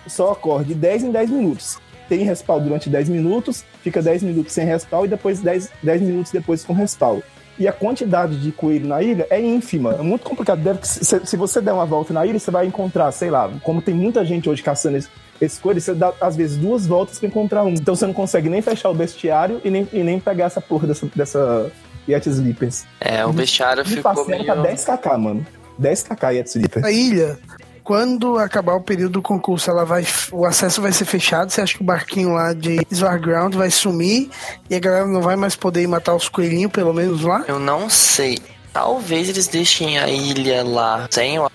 só 0.08 0.32
ocorre 0.32 0.66
de 0.66 0.74
10 0.76 1.04
em 1.04 1.12
10 1.12 1.30
minutos. 1.30 1.78
Tem 2.10 2.24
respawn 2.24 2.62
durante 2.62 2.90
10 2.90 3.10
minutos, 3.10 3.66
fica 3.84 4.02
10 4.02 4.24
minutos 4.24 4.54
sem 4.54 4.66
respawn 4.66 5.06
e 5.06 5.08
depois 5.10 5.40
10, 5.42 5.70
10 5.84 6.02
minutos 6.02 6.32
depois 6.32 6.64
com 6.64 6.74
respawn. 6.74 7.20
E 7.60 7.68
a 7.68 7.72
quantidade 7.72 8.40
de 8.40 8.52
coelho 8.52 8.88
na 8.88 9.02
ilha 9.02 9.26
é 9.30 9.40
ínfima. 9.42 9.94
É 9.96 10.02
muito 10.04 10.24
complicado. 10.24 10.60
Deve 10.62 10.80
que, 10.80 10.88
se, 10.88 11.26
se 11.26 11.36
você 11.38 11.60
der 11.60 11.74
uma 11.74 11.86
volta 11.86 12.14
na 12.14 12.26
ilha, 12.26 12.40
você 12.40 12.52
vai 12.52 12.66
encontrar, 12.68 13.12
sei 13.12 13.30
lá, 13.32 13.50
como 13.64 13.82
tem 13.82 13.96
muita 13.96 14.24
gente 14.24 14.48
hoje 14.50 14.62
caçando 14.62 14.98
esse, 14.98 15.10
esse 15.42 15.60
coelho, 15.60 15.82
você 15.82 15.94
dá 15.96 16.14
às 16.22 16.36
vezes 16.36 16.58
duas 16.58 16.86
voltas 16.86 17.18
pra 17.18 17.28
encontrar 17.28 17.64
um. 17.64 17.70
Então 17.70 17.96
você 17.96 18.06
não 18.06 18.14
consegue 18.14 18.48
nem 18.50 18.62
fechar 18.62 18.90
o 18.90 18.94
bestiário 18.94 19.60
e 19.66 19.70
nem, 19.72 19.88
e 19.92 20.04
nem 20.04 20.20
pegar 20.20 20.46
essa 20.46 20.62
porra 20.62 20.88
dessa, 20.88 21.08
dessa 21.16 21.72
Yeti 22.08 22.30
Sleepers. 22.30 22.86
é, 23.02 23.26
o 23.26 23.34
bestiário 23.34 23.82
E 23.82 23.86
ficou 23.86 24.04
passeio 24.04 24.28
meio. 24.30 24.46
tá 24.46 24.64
10kk, 24.64 25.18
mano. 25.18 25.46
10kk 25.82 26.34
Yeti 26.36 26.50
Sleepers. 26.50 26.86
A 26.86 26.92
ilha, 26.92 27.40
quando 27.88 28.38
acabar 28.38 28.74
o 28.74 28.82
período 28.82 29.14
do 29.14 29.22
concurso, 29.22 29.70
ela 29.70 29.86
vai, 29.86 30.06
o 30.34 30.46
acesso 30.46 30.82
vai 30.82 30.92
ser 30.92 31.06
fechado. 31.06 31.50
Você 31.50 31.62
acha 31.62 31.74
que 31.74 31.82
o 31.82 31.86
barquinho 31.86 32.34
lá 32.34 32.52
de 32.52 32.86
Svarground 32.92 33.56
vai 33.56 33.72
sumir 33.72 34.30
e 34.70 34.76
a 34.76 34.80
galera 34.80 35.08
não 35.08 35.22
vai 35.22 35.38
mais 35.38 35.56
poder 35.56 35.84
ir 35.84 35.88
matar 35.88 36.14
os 36.14 36.28
coelhinhos, 36.28 36.70
pelo 36.70 36.94
menos 36.94 37.22
lá? 37.22 37.46
Eu 37.48 37.60
não 37.60 37.90
sei. 37.90 38.40
Talvez 38.74 39.30
eles 39.30 39.48
deixem 39.48 39.98
a 39.98 40.10
ilha 40.10 40.66
lá 40.66 41.08
sem 41.10 41.40
o. 41.40 41.50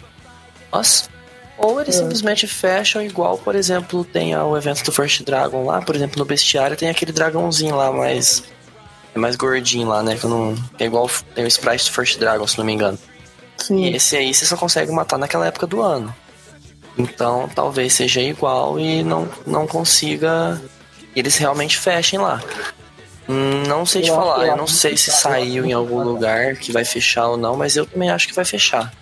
Ou 1.58 1.82
eles 1.82 1.96
simplesmente 1.96 2.46
fecham 2.46 3.02
igual, 3.02 3.36
por 3.36 3.54
exemplo, 3.54 4.02
tem 4.02 4.34
o 4.34 4.56
evento 4.56 4.82
do 4.84 4.90
First 4.90 5.24
Dragon 5.24 5.66
lá, 5.66 5.82
por 5.82 5.94
exemplo, 5.94 6.18
no 6.18 6.24
bestiário 6.24 6.78
tem 6.78 6.88
aquele 6.88 7.12
dragãozinho 7.12 7.76
lá 7.76 7.92
mais. 7.92 8.42
É 9.14 9.18
mais 9.18 9.36
gordinho 9.36 9.86
lá, 9.86 10.02
né? 10.02 10.16
Que, 10.16 10.26
não, 10.26 10.56
é 10.78 10.86
igual 10.86 11.10
tem 11.34 11.44
o 11.44 11.48
Sprite 11.48 11.84
do 11.84 11.92
First 11.92 12.18
Dragon, 12.18 12.46
se 12.46 12.56
não 12.56 12.64
me 12.64 12.72
engano. 12.72 12.98
E 13.60 13.62
Sim. 13.62 13.94
esse 13.94 14.16
aí 14.16 14.32
você 14.32 14.46
só 14.46 14.56
consegue 14.56 14.90
matar 14.90 15.18
naquela 15.18 15.46
época 15.46 15.66
do 15.66 15.82
ano. 15.82 16.21
Então 16.98 17.48
talvez 17.54 17.92
seja 17.94 18.20
igual 18.20 18.78
e 18.78 19.02
não, 19.02 19.28
não 19.46 19.66
consiga. 19.66 20.60
Eles 21.16 21.36
realmente 21.36 21.78
fechem 21.78 22.18
lá. 22.18 22.40
Não 23.68 23.86
sei 23.86 24.02
te 24.02 24.10
falar, 24.10 24.46
eu 24.46 24.56
não 24.56 24.66
sei 24.66 24.96
se 24.96 25.10
saiu 25.10 25.64
em 25.64 25.72
algum 25.72 26.02
lugar 26.02 26.56
que 26.56 26.72
vai 26.72 26.84
fechar 26.84 27.28
ou 27.28 27.36
não, 27.36 27.56
mas 27.56 27.76
eu 27.76 27.86
também 27.86 28.10
acho 28.10 28.26
que 28.28 28.34
vai 28.34 28.44
fechar. 28.44 28.92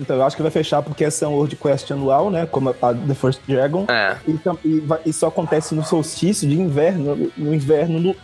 Então 0.00 0.16
eu 0.16 0.24
acho 0.24 0.36
que 0.36 0.42
vai 0.42 0.50
fechar 0.50 0.82
porque 0.82 1.04
essa 1.04 1.24
é 1.24 1.28
uma 1.28 1.36
World 1.36 1.56
Quest 1.56 1.90
anual, 1.90 2.30
né? 2.30 2.46
Como 2.46 2.70
a 2.70 2.94
The 2.94 3.14
First 3.14 3.40
Dragon. 3.46 3.84
É, 3.88 4.16
E, 4.26 4.38
e 4.68 4.80
vai- 4.80 5.00
isso 5.06 5.24
acontece 5.26 5.74
no 5.74 5.84
solstício 5.84 6.48
de 6.48 6.58
inverno, 6.58 7.30
no 7.36 7.54
inverno 7.54 8.00
no- 8.00 8.16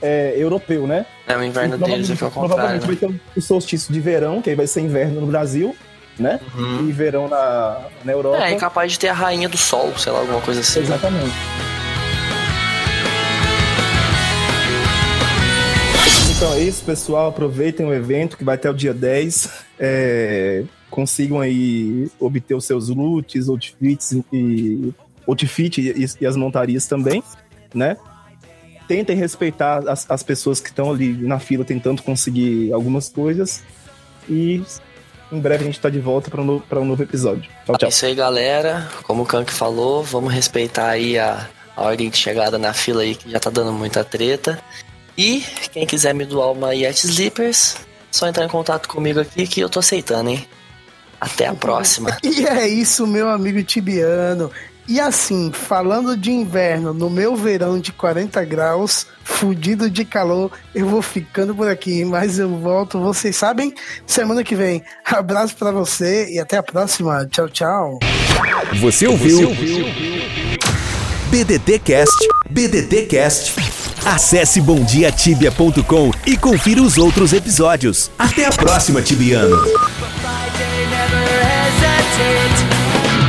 é, 0.00 0.34
europeu, 0.36 0.86
né? 0.86 1.04
é 1.26 1.36
o 1.36 1.42
inverno 1.42 1.74
E 1.74 1.78
deles 1.78 2.10
é 2.10 2.16
que 2.16 2.24
é 2.24 2.26
o 2.26 2.30
contrário. 2.30 2.48
provavelmente 2.80 2.80
Né? 2.82 2.86
vai 2.86 2.96
ter 2.96 3.20
o 3.36 3.42
solstício 3.42 3.92
de 3.92 4.00
verão, 4.00 4.40
que 4.40 4.48
aí 4.50 4.56
vai 4.56 4.66
ser 4.66 4.80
inverno 4.80 5.20
no 5.20 5.26
Brasil, 5.26 5.74
né? 6.18 6.40
Uhum. 6.54 6.88
E 6.88 6.92
verão 6.92 7.28
na, 7.28 7.80
na 8.04 8.12
Europa. 8.12 8.44
É, 8.44 8.52
e 8.52 8.56
capaz 8.56 8.92
de 8.92 8.98
ter 8.98 9.08
a 9.08 9.14
rainha 9.14 9.48
do 9.48 9.56
sol, 9.56 9.96
sei 9.96 10.12
lá, 10.12 10.20
alguma 10.20 10.40
coisa 10.40 10.60
assim. 10.60 10.80
né? 10.80 10.86
Exatamente. 10.86 11.34
Então 16.38 16.52
é 16.52 16.60
isso, 16.60 16.84
pessoal. 16.84 17.30
Aproveitem 17.30 17.84
o 17.84 17.92
evento 17.92 18.36
que 18.36 18.44
vai 18.44 18.54
até 18.54 18.70
o 18.70 18.74
dia 18.74 18.94
10. 18.94 19.50
É, 19.78 20.62
consigam 20.88 21.40
aí 21.40 22.08
obter 22.20 22.54
os 22.54 22.64
seus 22.64 22.88
loots, 22.88 23.48
outfits 23.48 24.12
e 24.32 24.94
outfit 25.26 25.78
e, 25.80 26.06
e 26.20 26.26
as 26.26 26.36
montarias 26.36 26.86
também, 26.86 27.22
né? 27.74 27.96
Tentem 28.86 29.16
respeitar 29.16 29.86
as, 29.88 30.08
as 30.08 30.22
pessoas 30.22 30.60
que 30.60 30.68
estão 30.68 30.90
ali 30.90 31.12
na 31.12 31.38
fila 31.38 31.64
tentando 31.64 32.02
conseguir 32.02 32.72
algumas 32.72 33.08
coisas. 33.08 33.62
E 34.28 34.62
em 35.30 35.40
breve 35.40 35.62
a 35.64 35.66
gente 35.66 35.80
tá 35.80 35.90
de 35.90 36.00
volta 36.00 36.30
para 36.30 36.40
um, 36.40 36.44
novo- 36.44 36.64
pra 36.68 36.80
um 36.80 36.84
novo 36.84 37.02
episódio. 37.02 37.50
Tchau, 37.66 37.74
É 37.74 37.78
tchau. 37.78 37.88
isso 37.88 38.06
aí, 38.06 38.14
galera. 38.14 38.88
Como 39.04 39.22
o 39.22 39.26
Kank 39.26 39.52
falou, 39.52 40.02
vamos 40.02 40.32
respeitar 40.32 40.88
aí 40.88 41.18
a, 41.18 41.48
a 41.76 41.82
ordem 41.82 42.08
de 42.10 42.16
chegada 42.16 42.58
na 42.58 42.72
fila 42.72 43.02
aí, 43.02 43.14
que 43.14 43.30
já 43.30 43.38
tá 43.40 43.50
dando 43.50 43.72
muita 43.72 44.02
treta. 44.04 44.58
E 45.16 45.40
quem 45.72 45.86
quiser 45.86 46.14
me 46.14 46.24
doar 46.24 46.52
uma 46.52 46.74
Yeti 46.74 47.06
Sleepers, 47.06 47.76
só 48.10 48.26
entrar 48.28 48.44
em 48.44 48.48
contato 48.48 48.88
comigo 48.88 49.20
aqui 49.20 49.46
que 49.46 49.60
eu 49.60 49.68
tô 49.68 49.80
aceitando, 49.80 50.30
hein? 50.30 50.46
Até 51.20 51.46
a 51.46 51.54
próxima. 51.54 52.16
E 52.22 52.46
é 52.46 52.68
isso, 52.68 53.04
meu 53.06 53.28
amigo 53.28 53.60
Tibiano. 53.64 54.50
E 54.88 54.98
assim, 54.98 55.52
falando 55.52 56.16
de 56.16 56.32
inverno, 56.32 56.94
no 56.94 57.10
meu 57.10 57.36
verão 57.36 57.78
de 57.78 57.92
40 57.92 58.42
graus, 58.46 59.06
fudido 59.22 59.90
de 59.90 60.02
calor, 60.02 60.50
eu 60.74 60.86
vou 60.86 61.02
ficando 61.02 61.54
por 61.54 61.68
aqui, 61.68 62.06
mas 62.06 62.38
eu 62.38 62.58
volto, 62.58 62.98
vocês 62.98 63.36
sabem, 63.36 63.74
semana 64.06 64.42
que 64.42 64.56
vem. 64.56 64.82
Abraço 65.04 65.54
para 65.56 65.70
você 65.70 66.32
e 66.32 66.38
até 66.38 66.56
a 66.56 66.62
próxima. 66.62 67.26
Tchau, 67.26 67.50
tchau. 67.50 67.98
Você 68.80 69.06
ouviu? 69.06 69.50
BDT 71.30 71.80
Cast, 71.80 72.28
BDT 72.48 73.02
Cast. 73.06 73.54
Acesse 74.06 74.58
bomdiatibia.com 74.62 76.10
e 76.26 76.34
confira 76.38 76.80
os 76.80 76.96
outros 76.96 77.34
episódios. 77.34 78.10
Até 78.18 78.46
a 78.46 78.50
próxima, 78.50 79.02
Tibiano. 79.02 79.54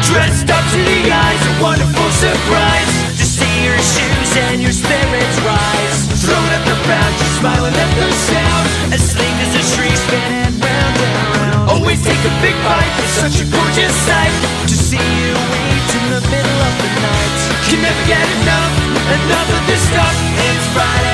Dressed 0.10 0.50
up 0.50 0.66
to 0.74 0.80
the 0.82 1.06
eyes, 1.06 1.44
a 1.46 1.54
wonderful 1.62 2.10
surprise. 2.10 2.94
To 3.14 3.26
see 3.26 3.54
your 3.62 3.78
shoes 3.78 4.32
and 4.50 4.58
your 4.58 4.74
spirits 4.74 5.38
rise. 5.46 6.10
Throwing 6.26 6.50
up 6.50 6.66
the 6.66 6.74
crowd, 6.82 7.14
you're 7.14 7.36
smiling 7.38 7.78
at 7.78 7.92
the 7.94 8.10
sound 8.10 8.66
As 8.90 9.06
sleek 9.06 9.38
as 9.46 9.54
a 9.54 9.64
tree 9.78 9.94
spinning 9.94 10.58
round 10.58 10.96
and 10.98 11.14
round. 11.38 11.70
Always 11.78 12.02
take 12.02 12.18
a 12.26 12.34
big 12.42 12.58
bite, 12.66 12.90
it's 13.06 13.22
such 13.22 13.38
a 13.38 13.46
gorgeous 13.54 13.94
sight. 14.10 14.34
To 14.66 14.74
see 14.74 14.98
you 14.98 15.30
eat 15.78 15.90
in 15.94 16.06
the 16.10 16.22
middle 16.26 16.60
of 16.66 16.74
the 16.82 16.90
night. 17.06 17.38
Can 17.70 17.86
never 17.86 18.04
get 18.10 18.26
enough, 18.42 18.74
enough 19.14 19.50
of 19.54 19.62
this 19.70 19.82
stuff 19.94 20.16
It's 20.42 20.66
Friday. 20.74 21.09